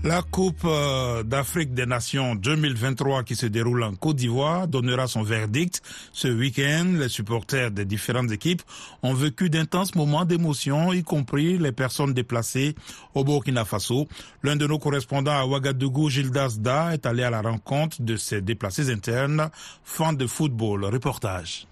La 0.03 0.23
Coupe 0.23 0.65
euh, 0.65 1.21
d'Afrique 1.21 1.75
des 1.75 1.85
Nations 1.85 2.33
2023 2.33 3.21
qui 3.21 3.35
se 3.35 3.45
déroule 3.45 3.83
en 3.83 3.93
Côte 3.93 4.15
d'Ivoire 4.15 4.67
donnera 4.67 5.05
son 5.05 5.21
verdict 5.21 5.83
ce 6.11 6.27
week-end. 6.27 6.95
Les 6.97 7.07
supporters 7.07 7.69
des 7.69 7.85
différentes 7.85 8.31
équipes 8.31 8.63
ont 9.03 9.13
vécu 9.13 9.51
d'intenses 9.51 9.93
moments 9.93 10.25
d'émotion, 10.25 10.91
y 10.91 11.03
compris 11.03 11.59
les 11.59 11.71
personnes 11.71 12.13
déplacées 12.13 12.73
au 13.13 13.23
Burkina 13.23 13.63
Faso. 13.63 14.07
L'un 14.41 14.55
de 14.55 14.65
nos 14.65 14.79
correspondants 14.79 15.39
à 15.39 15.45
Ouagadougou, 15.45 16.09
Gildas 16.09 16.55
Da, 16.57 16.93
est 16.93 17.05
allé 17.05 17.21
à 17.21 17.29
la 17.29 17.43
rencontre 17.43 18.01
de 18.01 18.15
ces 18.15 18.41
déplacés 18.41 18.89
internes, 18.91 19.51
fans 19.83 20.13
de 20.13 20.25
football. 20.25 20.85
Reportage. 20.85 21.67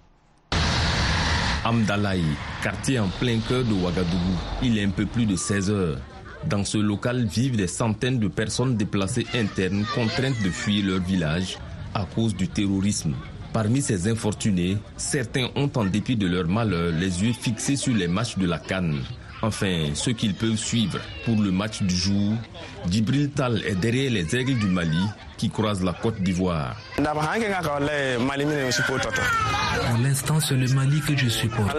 Amdalaï, 1.66 2.24
quartier 2.62 3.00
en 3.00 3.08
plein 3.08 3.40
cœur 3.40 3.64
de 3.64 3.74
Ouagadougou. 3.74 4.38
Il 4.62 4.78
est 4.78 4.84
un 4.84 4.92
peu 4.92 5.08
plus 5.08 5.26
de 5.26 5.36
16 5.36 5.72
heures. 5.72 5.98
Dans 6.48 6.64
ce 6.64 6.78
local 6.78 7.26
vivent 7.26 7.58
des 7.58 7.68
centaines 7.68 8.20
de 8.20 8.28
personnes 8.28 8.78
déplacées 8.78 9.26
internes 9.34 9.86
contraintes 9.94 10.42
de 10.44 10.50
fuir 10.50 10.86
leur 10.86 11.02
village 11.02 11.58
à 11.94 12.06
cause 12.06 12.36
du 12.36 12.48
terrorisme. 12.48 13.14
Parmi 13.52 13.82
ces 13.82 14.08
infortunés, 14.08 14.78
certains 14.96 15.50
ont 15.56 15.72
en 15.76 15.86
dépit 15.86 16.16
de 16.16 16.28
leur 16.28 16.48
malheur 16.48 16.92
les 16.92 17.24
yeux 17.24 17.34
fixés 17.34 17.76
sur 17.76 17.96
les 17.96 18.08
matchs 18.08 18.38
de 18.38 18.46
la 18.46 18.60
Cannes. 18.60 19.00
Enfin, 19.42 19.90
ceux 19.94 20.14
qu'ils 20.14 20.36
peuvent 20.36 20.58
suivre 20.58 21.00
pour 21.26 21.42
le 21.42 21.52
match 21.52 21.82
du 21.82 21.96
jour, 21.96 22.34
Djibril 22.90 23.32
Tal 23.32 23.62
est 23.66 23.76
derrière 23.76 24.12
les 24.12 24.36
aigles 24.36 24.60
du 24.60 24.68
Mali 24.68 25.00
qui 25.40 25.50
croisent 25.50 25.84
la 25.86 25.94
côte 25.94 26.20
d'Ivoire. 26.22 26.76
Pour 26.98 27.06
l'instant, 30.04 30.40
c'est 30.42 30.56
le 30.56 30.68
Mali 30.68 31.00
que 31.00 31.16
je 31.18 31.30
supporte. 31.30 31.76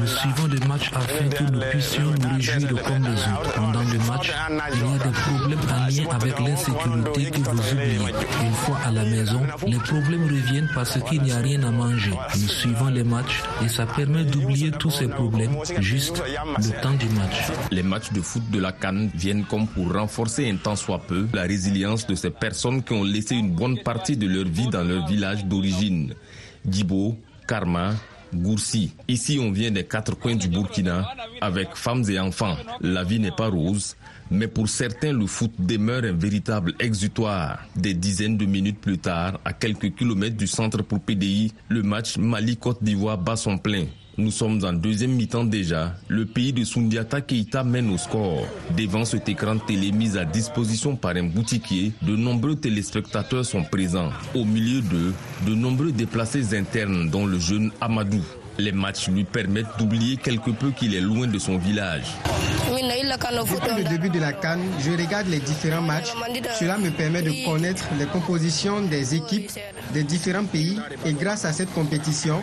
Nous 0.00 0.06
suivons 0.06 0.46
le 0.48 0.58
match 0.66 0.90
afin 0.94 1.28
que 1.28 1.44
nous 1.44 1.60
puissions 1.70 2.12
nous 2.20 2.28
réjouir 2.34 2.82
comme 2.82 3.04
les 3.04 3.10
autres. 3.10 3.52
Pendant 3.54 3.82
le 3.82 3.98
match, 4.06 4.32
il 4.72 4.80
y 4.80 4.82
a 4.94 4.98
des 4.98 5.10
problèmes 5.10 5.60
en 5.70 5.86
lien 5.86 6.08
avec 6.16 6.38
l'insécurité 6.40 7.30
que 7.30 7.38
vous 7.48 7.72
oubliez. 7.72 7.98
Une 8.42 8.52
fois 8.52 8.78
à 8.84 8.90
la 8.90 9.04
maison, 9.04 9.40
les 9.66 9.78
problèmes 9.78 10.24
reviennent 10.24 10.68
parce 10.74 10.98
qu'il 11.08 11.22
n'y 11.22 11.30
a 11.32 11.38
rien 11.38 11.62
à 11.62 11.70
manger. 11.70 12.10
Nous 12.40 12.48
suivons 12.48 12.88
les 12.88 13.04
matchs 13.04 13.42
et 13.64 13.68
ça 13.68 13.86
permet 13.86 14.24
d'oublier 14.24 14.72
tous 14.72 14.90
ces 14.90 15.06
problèmes 15.06 15.56
juste 15.78 16.20
le 16.26 16.82
temps 16.82 16.94
du 16.94 17.06
match. 17.10 17.44
Les 17.70 17.84
matchs 17.84 18.10
de 18.12 18.20
foot 18.20 18.42
de 18.50 18.58
la 18.58 18.72
Cannes 18.72 19.08
viennent 19.14 19.44
comme 19.44 19.68
pour 19.68 19.92
renforcer 19.92 20.50
un 20.50 20.56
tant 20.56 20.74
soit 20.74 20.98
peu 21.06 21.28
la 21.32 21.42
résilience 21.42 22.04
de 22.08 22.16
ces 22.16 22.30
personnes 22.30 22.82
qui 22.88 22.94
ont 22.94 23.04
laissé 23.04 23.34
une 23.36 23.50
bonne 23.50 23.78
partie 23.78 24.16
de 24.16 24.26
leur 24.26 24.46
vie 24.46 24.68
dans 24.68 24.82
leur 24.82 25.06
village 25.06 25.44
d'origine. 25.44 26.14
Djibo, 26.66 27.18
Karma, 27.46 27.92
Goursi. 28.34 28.94
Ici, 29.06 29.38
on 29.40 29.52
vient 29.52 29.70
des 29.70 29.84
quatre 29.84 30.18
coins 30.18 30.36
du 30.36 30.48
Burkina 30.48 31.06
avec 31.42 31.74
femmes 31.74 32.04
et 32.08 32.18
enfants. 32.18 32.56
La 32.80 33.04
vie 33.04 33.20
n'est 33.20 33.30
pas 33.30 33.48
rose, 33.48 33.94
mais 34.30 34.48
pour 34.48 34.68
certains, 34.70 35.12
le 35.12 35.26
foot 35.26 35.52
demeure 35.58 36.04
un 36.04 36.12
véritable 36.12 36.74
exutoire. 36.80 37.58
Des 37.76 37.92
dizaines 37.92 38.38
de 38.38 38.46
minutes 38.46 38.80
plus 38.80 38.98
tard, 38.98 39.38
à 39.44 39.52
quelques 39.52 39.94
kilomètres 39.94 40.36
du 40.36 40.46
centre 40.46 40.82
pour 40.82 41.00
PDI, 41.00 41.52
le 41.68 41.82
match 41.82 42.16
Mali-Côte 42.16 42.82
d'Ivoire 42.82 43.18
bat 43.18 43.36
son 43.36 43.58
plein. 43.58 43.84
Nous 44.18 44.32
sommes 44.32 44.64
en 44.64 44.72
deuxième 44.72 45.12
mi-temps 45.12 45.44
déjà. 45.44 45.94
Le 46.08 46.26
pays 46.26 46.52
de 46.52 46.64
Sundiata 46.64 47.20
Keita 47.20 47.62
mène 47.62 47.88
au 47.88 47.96
score. 47.96 48.48
Devant 48.76 49.04
cet 49.04 49.28
écran 49.28 49.58
télé 49.58 49.92
mis 49.92 50.18
à 50.18 50.24
disposition 50.24 50.96
par 50.96 51.14
un 51.14 51.22
boutiquier, 51.22 51.92
de 52.02 52.16
nombreux 52.16 52.56
téléspectateurs 52.56 53.44
sont 53.44 53.62
présents. 53.62 54.10
Au 54.34 54.44
milieu 54.44 54.80
d'eux, 54.80 55.14
de 55.46 55.54
nombreux 55.54 55.92
déplacés 55.92 56.58
internes, 56.58 57.08
dont 57.08 57.26
le 57.26 57.38
jeune 57.38 57.70
Amadou. 57.80 58.24
Les 58.58 58.72
matchs 58.72 59.08
lui 59.08 59.22
permettent 59.22 59.78
d'oublier 59.78 60.16
quelque 60.16 60.50
peu 60.50 60.72
qu'il 60.72 60.94
est 60.94 61.00
loin 61.00 61.28
de 61.28 61.38
son 61.38 61.58
village. 61.58 62.06
Depuis 62.68 63.84
le 63.84 63.88
début 63.88 64.10
de 64.10 64.18
la 64.18 64.32
Cannes, 64.32 64.64
je 64.80 64.90
regarde 64.90 65.28
les 65.28 65.38
différents 65.38 65.82
matchs. 65.82 66.12
Cela 66.58 66.76
me 66.76 66.90
permet 66.90 67.22
de 67.22 67.44
connaître 67.44 67.84
les 67.98 68.06
compositions 68.06 68.80
des 68.80 69.14
équipes 69.14 69.50
des 69.92 70.02
différents 70.02 70.44
pays 70.44 70.78
et 71.04 71.12
grâce 71.12 71.44
à 71.44 71.52
cette 71.52 71.72
compétition, 71.72 72.42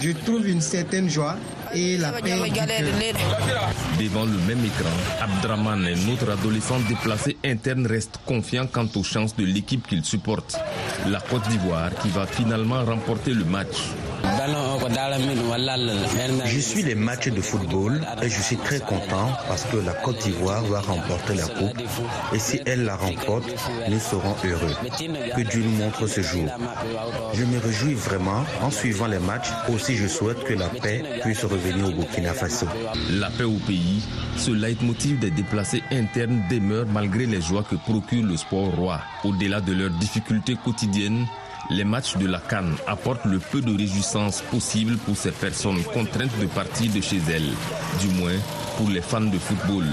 je 0.00 0.10
trouve 0.12 0.48
une 0.48 0.60
certaine 0.60 1.10
joie 1.10 1.36
et 1.74 1.98
la 1.98 2.12
paix 2.12 2.32
du 2.44 2.52
cœur. 2.52 2.66
Devant 3.98 4.24
le 4.24 4.38
même 4.46 4.64
écran, 4.64 4.88
Abdraman, 5.20 5.84
un 5.84 6.12
autre 6.12 6.30
adolescent 6.30 6.78
déplacé 6.88 7.36
interne, 7.44 7.86
reste 7.86 8.20
confiant 8.24 8.66
quant 8.66 8.86
aux 8.94 9.02
chances 9.02 9.34
de 9.36 9.44
l'équipe 9.44 9.86
qu'il 9.86 10.04
supporte. 10.04 10.56
La 11.08 11.20
Côte 11.20 11.48
d'Ivoire 11.48 11.90
qui 12.02 12.08
va 12.10 12.26
finalement 12.26 12.84
remporter 12.84 13.32
le 13.32 13.44
match. 13.44 13.76
Je 16.44 16.60
suis 16.60 16.82
les 16.82 16.94
matchs 16.94 17.28
de 17.28 17.40
football 17.40 18.00
et 18.22 18.28
je 18.28 18.40
suis 18.40 18.56
très 18.56 18.80
content 18.80 19.30
parce 19.48 19.64
que 19.64 19.76
la 19.76 19.92
Côte 19.92 20.18
d'Ivoire 20.22 20.62
va 20.64 20.80
remporter 20.80 21.34
la 21.34 21.46
coupe 21.46 21.82
et 22.32 22.38
si 22.38 22.60
elle 22.66 22.84
la 22.84 22.96
remporte, 22.96 23.44
nous 23.88 23.98
serons 23.98 24.34
heureux. 24.44 24.74
Que 25.36 25.42
Dieu 25.42 25.62
nous 25.62 25.76
montre 25.76 26.06
ce 26.06 26.20
jour. 26.20 26.46
Je 27.34 27.44
me 27.44 27.58
réjouis 27.58 27.94
vraiment 27.94 28.44
en 28.62 28.70
suivant 28.70 29.06
les 29.06 29.18
matchs. 29.18 29.48
Aussi, 29.72 29.96
je 29.96 30.06
souhaite 30.06 30.44
que 30.44 30.54
la 30.54 30.68
paix 30.68 31.02
puisse 31.22 31.44
revenir 31.44 31.88
au 31.88 31.92
Burkina 31.92 32.32
Faso. 32.32 32.66
La 33.10 33.30
paix 33.30 33.44
au 33.44 33.58
pays, 33.66 34.02
ce 34.36 34.50
leitmotiv 34.50 35.18
des 35.18 35.30
déplacés 35.30 35.82
internes 35.90 36.42
demeure 36.50 36.86
malgré 36.86 37.26
les 37.26 37.40
joies 37.40 37.64
que 37.68 37.76
procure 37.76 38.24
le 38.24 38.36
sport 38.36 38.74
roi. 38.74 39.00
Au-delà 39.24 39.60
de 39.60 39.72
leurs 39.72 39.90
difficultés 39.90 40.56
quotidiennes, 40.62 41.26
les 41.70 41.84
matchs 41.84 42.16
de 42.16 42.26
la 42.26 42.38
Cannes 42.38 42.74
apportent 42.86 43.24
le 43.24 43.38
peu 43.38 43.60
de 43.60 43.76
réjouissance 43.76 44.42
possible 44.42 44.96
pour 44.98 45.16
ces 45.16 45.32
personnes 45.32 45.82
contraintes 45.82 46.38
de 46.40 46.46
partir 46.46 46.92
de 46.92 47.00
chez 47.00 47.20
elles. 47.32 47.52
Du 48.00 48.08
moins, 48.20 48.38
pour 48.76 48.90
les 48.90 49.00
fans 49.00 49.20
de 49.20 49.38
football. 49.38 49.84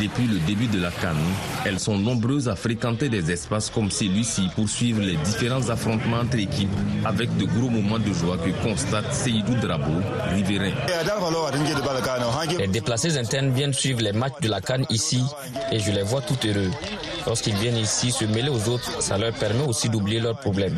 Depuis 0.00 0.26
le 0.26 0.38
début 0.40 0.66
de 0.66 0.80
la 0.80 0.90
Cannes, 0.90 1.16
elles 1.64 1.78
sont 1.78 1.96
nombreuses 1.96 2.48
à 2.48 2.56
fréquenter 2.56 3.08
des 3.08 3.30
espaces 3.30 3.70
comme 3.70 3.90
celui-ci 3.90 4.48
pour 4.56 4.68
suivre 4.68 5.00
les 5.00 5.16
différents 5.16 5.68
affrontements 5.70 6.18
entre 6.18 6.38
équipes 6.38 6.68
avec 7.04 7.34
de 7.36 7.44
gros 7.44 7.70
moments 7.70 7.98
de 7.98 8.12
joie 8.12 8.38
que 8.38 8.50
constate 8.62 9.12
Seydou 9.12 9.54
Drabo, 9.54 9.92
riverain. 10.34 10.72
Les 12.58 12.66
déplacés 12.66 13.16
internes 13.16 13.50
viennent 13.50 13.72
suivre 13.72 14.00
les 14.00 14.12
matchs 14.12 14.40
de 14.40 14.48
la 14.48 14.60
Cannes 14.60 14.86
ici 14.90 15.22
et 15.70 15.78
je 15.78 15.92
les 15.92 16.02
vois 16.02 16.20
tout 16.20 16.38
heureux. 16.44 16.70
Lorsqu'ils 17.26 17.54
viennent 17.56 17.76
ici 17.76 18.10
se 18.10 18.24
mêler 18.24 18.48
aux 18.48 18.68
autres, 18.68 19.00
ça 19.00 19.16
leur 19.18 19.32
permet 19.32 19.64
aussi 19.66 19.88
d'oublier 19.88 20.20
leurs 20.20 20.38
problèmes. 20.38 20.76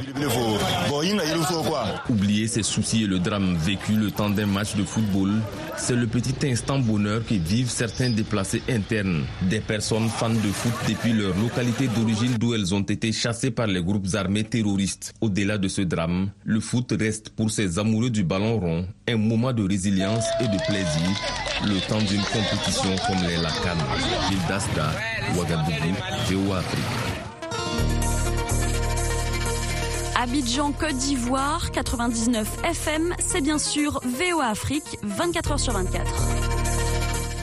Oublier 2.11 2.49
ses 2.49 2.63
soucis 2.63 3.05
et 3.05 3.07
le 3.07 3.19
drame 3.19 3.57
vécu 3.57 3.93
le 3.95 4.11
temps 4.11 4.31
d'un 4.31 4.47
match 4.47 4.75
de 4.77 4.85
football, 4.85 5.31
c'est 5.77 5.97
le 5.97 6.07
petit 6.07 6.35
instant 6.47 6.79
bonheur 6.79 7.23
que 7.27 7.35
vivent 7.35 7.71
certains 7.71 8.11
déplacés 8.11 8.63
internes, 8.69 9.25
des 9.43 9.61
personnes 9.61 10.09
fans 10.09 10.31
de 10.31 10.37
foot 10.53 10.73
depuis 10.89 11.13
leur 11.13 11.35
localité 11.37 11.89
d'origine 11.89 12.37
d'où 12.39 12.55
elles 12.55 12.75
ont 12.75 12.81
été 12.83 13.13
chassées 13.13 13.51
par 13.51 13.67
les 13.67 13.83
groupes 13.83 14.07
armés 14.15 14.45
terroristes. 14.45 15.15
Au-delà 15.21 15.59
de 15.59 15.69
ce 15.69 15.81
drame, 15.83 16.31
le 16.45 16.61
foot 16.61 16.93
reste 16.99 17.31
pour 17.31 17.51
ces 17.51 17.79
amoureux 17.79 18.11
du 18.11 18.23
ballon 18.25 18.59
rond 18.61 18.87
un 19.09 19.17
moment 19.17 19.53
de 19.53 19.67
résilience 19.67 20.25
et 20.41 20.45
de 20.45 20.59
plaisir, 20.67 21.09
le 21.67 21.81
temps 21.81 21.99
d'une 21.99 22.23
compétition 22.23 22.95
comme 23.07 23.27
les 23.27 23.37
Lacan, 23.37 23.77
l'île 24.31 24.39
d'Asda, 24.49 24.91
Ouagadougou, 25.35 25.95
VOA 26.29 26.63
Abidjan, 30.21 30.73
Côte 30.73 30.97
d'Ivoire, 30.97 31.71
99 31.71 32.49
FM, 32.65 33.15
c'est 33.19 33.41
bien 33.41 33.59
sûr 33.59 34.01
VOA 34.05 34.47
Afrique, 34.47 34.99
24h 35.05 35.59
sur 35.59 35.73
24. 35.73 36.54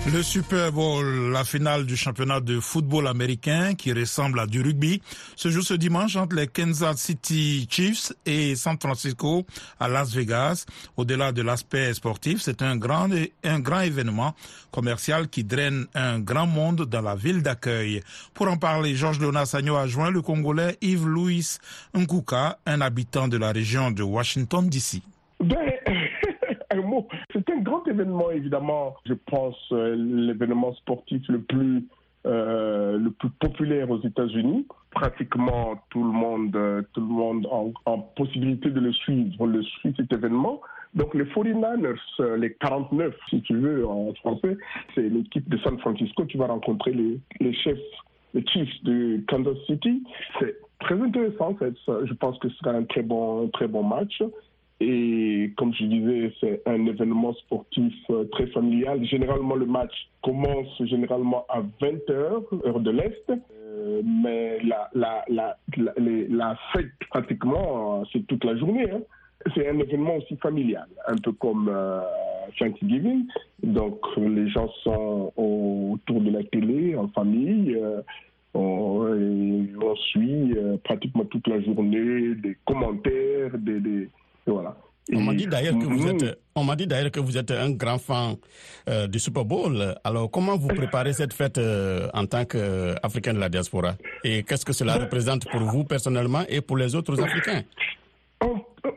Le 0.08 0.24
Super 0.24 0.72
Bowl, 0.72 1.32
la 1.32 1.44
finale 1.44 1.86
du 1.86 1.96
championnat 1.96 2.40
de 2.40 2.60
football 2.60 3.08
américain 3.08 3.76
qui 3.76 3.94
ressemble 3.94 4.40
à 4.40 4.48
du 4.48 4.62
rugby, 4.62 5.02
se 5.36 5.50
joue 5.50 5.62
ce 5.62 5.76
dimanche 5.76 6.16
entre 6.16 6.36
les 6.36 6.48
Kansas 6.48 6.98
City 6.98 7.68
Chiefs 7.70 8.12
et 8.26 8.56
San 8.56 8.78
Francisco 8.80 9.46
à 9.80 9.88
Las 9.88 10.14
Vegas. 10.14 10.66
Au-delà 10.98 11.32
de 11.32 11.44
l'aspect 11.44 11.94
sportif, 11.94 12.42
c'est 12.42 12.64
un 12.64 12.76
grand, 12.78 13.10
un 13.44 13.60
grand 13.60 13.82
événement 13.82 14.34
commercial 14.72 15.30
qui 15.30 15.44
draine 15.44 15.86
un 15.94 16.20
grand 16.20 16.48
monde 16.48 16.86
dans 16.86 17.02
la 17.02 17.16
ville 17.16 17.44
d'accueil. 17.44 18.02
Pour 18.34 18.48
en 18.48 18.58
parler, 18.58 18.96
Georges 18.96 19.20
Léonard 19.20 19.48
Sagno 19.48 19.76
a 19.76 19.86
joint 19.86 20.10
le 20.10 20.22
Congolais 20.24 20.78
Yves-Louis 20.82 21.58
Nkuka, 21.96 22.58
un 22.66 22.82
habitant 22.82 23.28
de 23.28 23.38
la 23.38 23.52
région 23.52 23.92
de 23.92 24.02
Washington, 24.04 24.68
D.C. 24.68 25.02
Ben, 25.40 25.58
C'est 27.34 27.50
un 27.50 27.60
grand 27.60 27.86
événement, 27.88 28.32
évidemment. 28.32 28.96
Je 29.06 29.14
pense 29.14 29.58
euh, 29.72 29.96
l'événement 29.96 30.74
sportif 30.76 31.22
le 31.28 31.42
plus 31.42 31.86
euh, 32.28 33.00
le 33.00 33.10
plus 33.10 33.32
populaire 33.32 33.90
aux 33.90 34.00
États-Unis. 34.00 34.68
Pratiquement 34.92 35.82
tout 35.90 36.04
le 36.04 36.12
monde, 36.12 36.56
euh, 36.56 36.84
tout 36.94 37.02
le 37.02 37.08
monde 37.08 37.48
en, 37.50 37.74
en, 37.86 37.98
possibilité 37.98 38.70
de 38.70 38.80
le 38.80 38.94
suivre, 38.94 39.48
le 39.48 39.64
suit 39.64 39.92
cet 39.98 40.14
événement. 40.14 40.62
Donc 40.94 41.16
les 41.16 41.24
49ers, 41.24 41.98
euh, 42.20 42.38
les 42.38 42.54
49 42.54 43.16
si 43.28 43.42
tu 43.42 43.56
veux 43.56 43.88
en 43.88 44.14
français, 44.14 44.56
c'est 44.94 45.10
l'équipe 45.10 45.50
de 45.50 45.58
San 45.60 45.80
Francisco 45.80 46.26
qui 46.26 46.38
va 46.38 46.46
rencontrer 46.46 46.92
les, 46.92 47.20
les 47.40 47.54
chefs, 47.54 47.80
les 48.36 48.46
Chiefs 48.46 48.84
de 48.84 49.20
Kansas 49.28 49.58
City. 49.66 50.04
C'est 50.40 50.58
très 50.80 51.02
intéressant. 51.02 51.58
Je 51.60 52.14
pense 52.14 52.38
que 52.38 52.50
ce 52.50 52.56
sera 52.58 52.72
un 52.72 52.84
très 52.84 53.02
bon, 53.02 53.46
un 53.46 53.50
très 53.50 53.68
bon 53.68 53.82
match. 53.82 54.22
Et 54.84 55.54
comme 55.58 55.74
je 55.76 55.86
disais, 55.86 56.34
c'est 56.40 56.62
un 56.66 56.84
événement 56.88 57.34
sportif 57.36 57.94
euh, 58.10 58.24
très 58.32 58.48
familial. 58.48 59.06
Généralement, 59.06 59.54
le 59.54 59.68
match 59.68 59.94
commence 60.24 60.76
généralement 60.86 61.46
à 61.50 61.62
20h, 61.62 62.66
heure 62.66 62.80
de 62.80 62.90
l'Est. 62.90 63.32
Euh, 63.82 64.02
mais 64.04 64.60
la, 64.94 66.58
fête, 66.74 66.92
pratiquement, 67.10 68.02
euh, 68.02 68.04
c'est 68.12 68.26
toute 68.26 68.44
la 68.44 68.56
journée. 68.58 68.90
Hein. 68.92 69.02
C'est 69.56 69.68
un 69.70 69.78
événement 69.80 70.16
aussi 70.18 70.36
familial, 70.38 70.88
un 71.08 71.18
peu 71.18 71.32
comme 71.34 71.70
euh, 71.72 72.02
Thanksgiving. 72.60 73.26
Donc, 73.64 74.00
les 74.18 74.50
gens 74.50 74.70
sont 74.84 75.32
autour 75.36 76.22
de 76.22 76.32
la 76.32 76.44
télé, 76.44 76.96
en 76.96 77.08
famille. 77.10 77.78
on, 78.54 79.96
suit 79.96 80.56
pratiquement 80.84 81.26
toute 81.26 81.48
la 81.48 81.62
journée 81.62 82.34
des 82.36 82.58
commentaires, 82.66 83.58
des 83.58 84.10
voilà. 84.52 84.76
On 85.14 85.22
m'a 85.22 85.34
dit 85.34 85.48
d'ailleurs 85.48 85.78
que 85.78 85.86
vous 85.86 86.08
êtes, 86.08 86.40
on 86.56 86.64
m'a 86.64 86.76
dit 86.76 86.88
d'ailleurs 86.88 87.12
que 87.12 87.20
vous 87.20 87.38
êtes 87.38 87.52
un 87.52 87.72
grand 87.72 87.98
fan 87.98 88.36
euh, 88.88 89.08
du 89.08 89.20
Super 89.20 89.44
Bowl. 89.44 89.96
Alors, 90.04 90.30
comment 90.30 90.56
vous 90.56 90.68
préparez 90.68 91.14
cette 91.14 91.34
fête 91.34 91.58
euh, 91.58 92.08
en 92.14 92.26
tant 92.26 92.46
qu'Africain 92.46 93.34
de 93.34 93.40
la 93.40 93.50
diaspora? 93.50 93.96
Et 94.24 94.44
qu'est-ce 94.44 94.64
que 94.64 94.74
cela 94.74 94.98
représente 94.98 95.50
pour 95.50 95.62
vous 95.62 95.84
personnellement 95.84 96.44
et 96.48 96.62
pour 96.62 96.78
les 96.78 96.96
autres 96.96 97.22
Africains? 97.22 97.64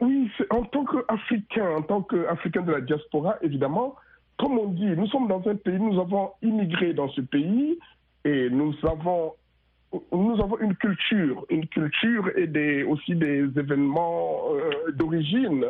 Oui, 0.00 0.30
en 0.50 0.62
tant 0.64 0.84
qu'Africain, 0.84 1.76
en 1.78 1.82
tant 1.82 2.02
qu'Africain 2.02 2.62
de 2.62 2.72
la 2.72 2.80
diaspora, 2.80 3.36
évidemment, 3.42 3.96
comme 4.38 4.58
on 4.58 4.68
dit, 4.68 4.86
nous 4.86 5.06
sommes 5.08 5.28
dans 5.28 5.42
un 5.46 5.56
pays, 5.56 5.78
nous 5.78 6.00
avons 6.00 6.30
immigré 6.42 6.92
dans 6.92 7.08
ce 7.10 7.20
pays 7.20 7.78
et 8.24 8.48
nous 8.50 8.74
avons 8.82 9.32
nous 10.12 10.40
avons 10.40 10.58
une 10.58 10.74
culture, 10.76 11.44
une 11.50 11.66
culture 11.66 12.30
et 12.36 12.46
des, 12.46 12.82
aussi 12.82 13.14
des 13.14 13.44
événements 13.56 14.40
euh, 14.52 14.92
d'origine. 14.92 15.66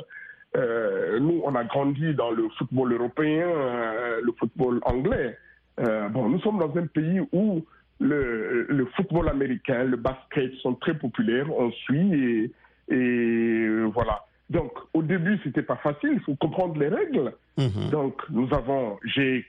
Euh, 0.57 1.19
nous, 1.19 1.43
on 1.45 1.55
a 1.55 1.65
grandi 1.65 2.15
dans 2.15 2.31
le 2.31 2.49
football 2.59 2.93
européen, 2.93 3.49
euh, 3.49 4.21
le 4.23 4.33
football 4.39 4.81
anglais. 4.83 5.37
bon, 5.79 6.29
nous 6.29 6.41
sommes 6.41 6.59
dans 6.59 6.77
un 6.77 6.87
pays 6.87 7.21
où 7.33 7.65
le, 8.01 8.67
le, 8.69 8.87
football 8.97 9.29
américain, 9.29 9.85
le 9.85 9.97
basket 9.97 10.53
sont 10.57 10.75
très 10.75 10.95
populaires, 10.95 11.47
on 11.53 11.71
suit 11.73 12.15
et, 12.15 12.95
et 12.95 13.69
voilà. 13.93 14.25
Donc, 14.51 14.73
au 14.93 15.03
début, 15.03 15.41
c'était 15.43 15.63
pas 15.63 15.77
facile, 15.77 16.11
il 16.13 16.21
faut 16.21 16.37
comprendre 16.37 16.79
les 16.79 16.89
règles. 16.89 17.33
Mm-hmm. 17.59 17.91
Donc, 17.91 18.23
nous 18.31 18.53
avons, 18.53 18.99
j'ai, 19.05 19.47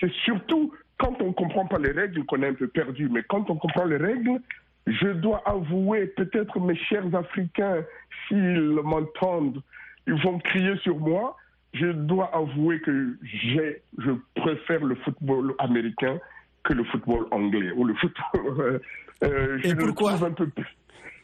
c'est 0.00 0.12
surtout 0.24 0.72
quand 1.02 1.20
on 1.20 1.28
ne 1.28 1.32
comprend 1.32 1.66
pas 1.66 1.78
les 1.78 1.90
règles, 1.90 2.24
qu'on 2.24 2.42
est 2.42 2.48
un 2.48 2.54
peu 2.54 2.68
perdu. 2.68 3.08
Mais 3.10 3.22
quand 3.24 3.50
on 3.50 3.56
comprend 3.56 3.84
les 3.84 3.96
règles, 3.96 4.40
je 4.86 5.08
dois 5.08 5.42
avouer, 5.44 6.06
peut-être 6.06 6.60
mes 6.60 6.76
chers 6.76 7.12
Africains, 7.14 7.82
s'ils 8.26 8.78
m'entendent, 8.84 9.60
ils 10.06 10.22
vont 10.22 10.38
crier 10.38 10.76
sur 10.78 10.98
moi. 10.98 11.36
Je 11.74 11.86
dois 11.86 12.30
avouer 12.34 12.80
que 12.80 13.16
j'ai, 13.22 13.82
je 13.98 14.12
préfère 14.36 14.84
le 14.84 14.94
football 14.96 15.54
américain 15.58 16.18
que 16.62 16.74
le 16.74 16.84
football 16.84 17.26
anglais 17.32 17.72
ou 17.76 17.84
le 17.84 17.94
football. 17.94 18.80
Euh, 19.22 19.56
je 19.62 19.68
Et 19.68 19.76
pourquoi 19.76 20.14
un 20.14 20.32
peu 20.32 20.48
plus. 20.48 20.66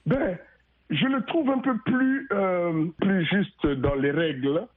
Ben, 0.06 0.38
je 0.88 1.04
le 1.06 1.20
trouve 1.24 1.50
un 1.50 1.58
peu 1.58 1.76
plus, 1.78 2.28
euh, 2.30 2.86
plus 3.00 3.24
juste 3.24 3.66
dans 3.66 3.96
les 3.96 4.12
règles 4.12 4.68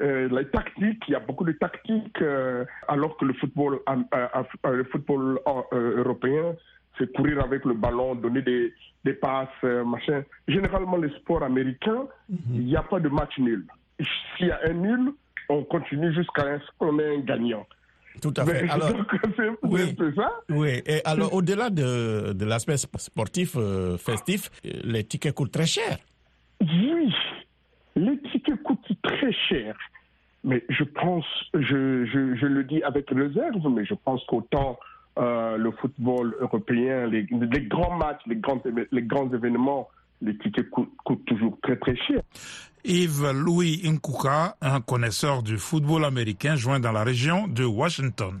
euh, 0.00 0.28
les 0.28 0.46
tactiques, 0.48 1.02
il 1.08 1.12
y 1.12 1.14
a 1.14 1.20
beaucoup 1.20 1.44
de 1.44 1.52
tactiques, 1.52 2.22
euh, 2.22 2.64
alors 2.88 3.16
que 3.16 3.24
le 3.24 3.34
football, 3.34 3.80
euh, 3.88 4.72
le 4.72 4.84
football 4.84 5.40
européen, 5.72 6.54
c'est 6.98 7.12
courir 7.12 7.42
avec 7.42 7.64
le 7.64 7.74
ballon, 7.74 8.14
donner 8.14 8.42
des, 8.42 8.72
des 9.04 9.14
passes, 9.14 9.48
machin. 9.62 10.22
Généralement, 10.48 10.96
les 10.96 11.10
sports 11.16 11.42
américains, 11.42 12.06
mhm. 12.28 12.38
il 12.54 12.64
n'y 12.66 12.76
a 12.76 12.82
pas 12.82 13.00
de 13.00 13.08
match 13.08 13.38
nul. 13.38 13.66
S'il 14.36 14.48
y 14.48 14.50
a 14.50 14.60
un 14.68 14.72
nul, 14.72 15.12
on 15.48 15.64
continue 15.64 16.12
jusqu'à 16.14 16.58
ce 16.58 16.66
qu'on 16.78 16.98
ait 16.98 17.16
un 17.16 17.20
gagnant. 17.20 17.66
Tout 18.20 18.34
à 18.36 18.44
fait. 18.44 18.68
Alors, 18.68 18.90
oui, 19.62 19.96
ça. 20.16 20.32
Oui. 20.48 20.82
Et 20.84 21.00
alors, 21.04 21.32
au-delà 21.32 21.70
de, 21.70 22.32
de 22.32 22.44
l'aspect 22.44 22.76
sportif, 22.76 23.56
festif, 23.98 24.50
les 24.64 25.04
tickets 25.04 25.34
coûtent 25.34 25.52
très 25.52 25.66
cher. 25.66 25.98
Oui, 26.60 27.14
les 28.00 28.18
tickets 28.30 28.62
coûtent 28.62 28.92
très 29.02 29.32
cher. 29.32 29.76
Mais 30.42 30.64
je 30.70 30.84
pense, 30.84 31.26
je, 31.52 32.46
le 32.46 32.64
dis 32.64 32.82
avec 32.82 33.10
réserve, 33.10 33.68
mais 33.70 33.84
je 33.84 33.94
pense 33.94 34.24
qu'autant 34.26 34.78
euh, 35.18 35.58
le 35.58 35.70
football 35.72 36.34
européen, 36.40 37.06
les, 37.06 37.26
grands 37.68 37.96
matchs, 37.96 38.22
les 38.26 38.36
grands, 38.36 39.30
événements, 39.32 39.88
les 40.22 40.36
tickets 40.38 40.70
coûtent, 40.70 40.96
coûtent 41.04 41.24
toujours 41.26 41.58
très 41.62 41.76
très 41.76 41.96
cher. 41.96 42.22
Yves 42.84 43.30
Louis 43.32 43.82
Nkuka, 43.84 44.56
un 44.62 44.80
connaisseur 44.80 45.42
du 45.42 45.58
football 45.58 46.06
américain, 46.06 46.56
joint 46.56 46.80
dans 46.80 46.92
la 46.92 47.04
région 47.04 47.46
de 47.46 47.64
Washington. 47.64 48.40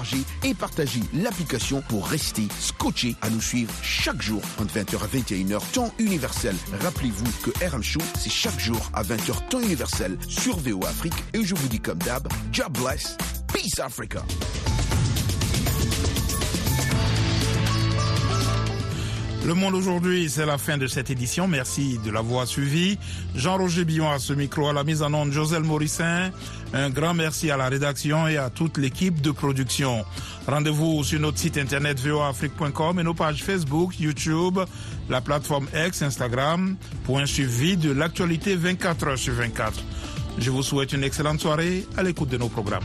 Et 0.43 0.53
partagez 0.53 1.01
l'application 1.13 1.81
pour 1.87 2.07
rester 2.07 2.47
scotché 2.59 3.15
à 3.21 3.29
nous 3.29 3.41
suivre 3.41 3.73
chaque 3.81 4.21
jour 4.21 4.41
entre 4.59 4.73
20h 4.73 5.03
à 5.03 5.07
21h 5.07 5.71
temps 5.71 5.93
universel. 5.99 6.55
Rappelez-vous 6.81 7.31
que 7.43 7.65
RM 7.65 7.83
Show, 7.83 8.01
c'est 8.15 8.31
chaque 8.31 8.59
jour 8.59 8.89
à 8.93 9.03
20h 9.03 9.49
temps 9.49 9.61
universel 9.61 10.17
sur 10.27 10.57
VO 10.57 10.83
Afrique 10.85 11.13
et 11.33 11.43
je 11.43 11.55
vous 11.55 11.67
dis 11.67 11.79
comme 11.79 11.99
d'hab, 11.99 12.27
job 12.51 12.77
bless, 12.77 13.17
peace 13.53 13.79
Africa. 13.79 14.23
Le 19.43 19.55
Monde 19.55 19.73
aujourd'hui, 19.73 20.29
c'est 20.29 20.45
la 20.45 20.59
fin 20.59 20.77
de 20.77 20.85
cette 20.85 21.09
édition. 21.09 21.47
Merci 21.47 21.99
de 22.05 22.11
l'avoir 22.11 22.45
suivi. 22.45 22.99
Jean-Roger 23.35 23.85
Billon 23.85 24.11
à 24.11 24.19
ce 24.19 24.33
micro, 24.33 24.69
à 24.69 24.73
la 24.73 24.83
mise 24.83 25.01
en 25.01 25.11
onde, 25.15 25.31
Joselle 25.31 25.63
Morissin. 25.63 26.29
Un 26.73 26.91
grand 26.91 27.15
merci 27.15 27.49
à 27.49 27.57
la 27.57 27.67
rédaction 27.67 28.27
et 28.27 28.37
à 28.37 28.51
toute 28.51 28.77
l'équipe 28.77 29.19
de 29.19 29.31
production. 29.31 30.05
Rendez-vous 30.47 31.03
sur 31.03 31.19
notre 31.19 31.39
site 31.39 31.57
internet 31.57 31.99
voafrique.com 31.99 32.99
et 32.99 33.03
nos 33.03 33.15
pages 33.15 33.43
Facebook, 33.43 33.99
YouTube, 33.99 34.59
la 35.09 35.21
plateforme 35.21 35.67
X, 35.73 36.03
Instagram, 36.03 36.75
pour 37.03 37.17
un 37.17 37.25
suivi 37.25 37.77
de 37.77 37.91
l'actualité 37.91 38.55
24 38.55 39.07
heures 39.07 39.17
sur 39.17 39.33
24. 39.33 39.83
Je 40.37 40.51
vous 40.51 40.61
souhaite 40.61 40.93
une 40.93 41.03
excellente 41.03 41.41
soirée 41.41 41.87
à 41.97 42.03
l'écoute 42.03 42.29
de 42.29 42.37
nos 42.37 42.49
programmes. 42.49 42.83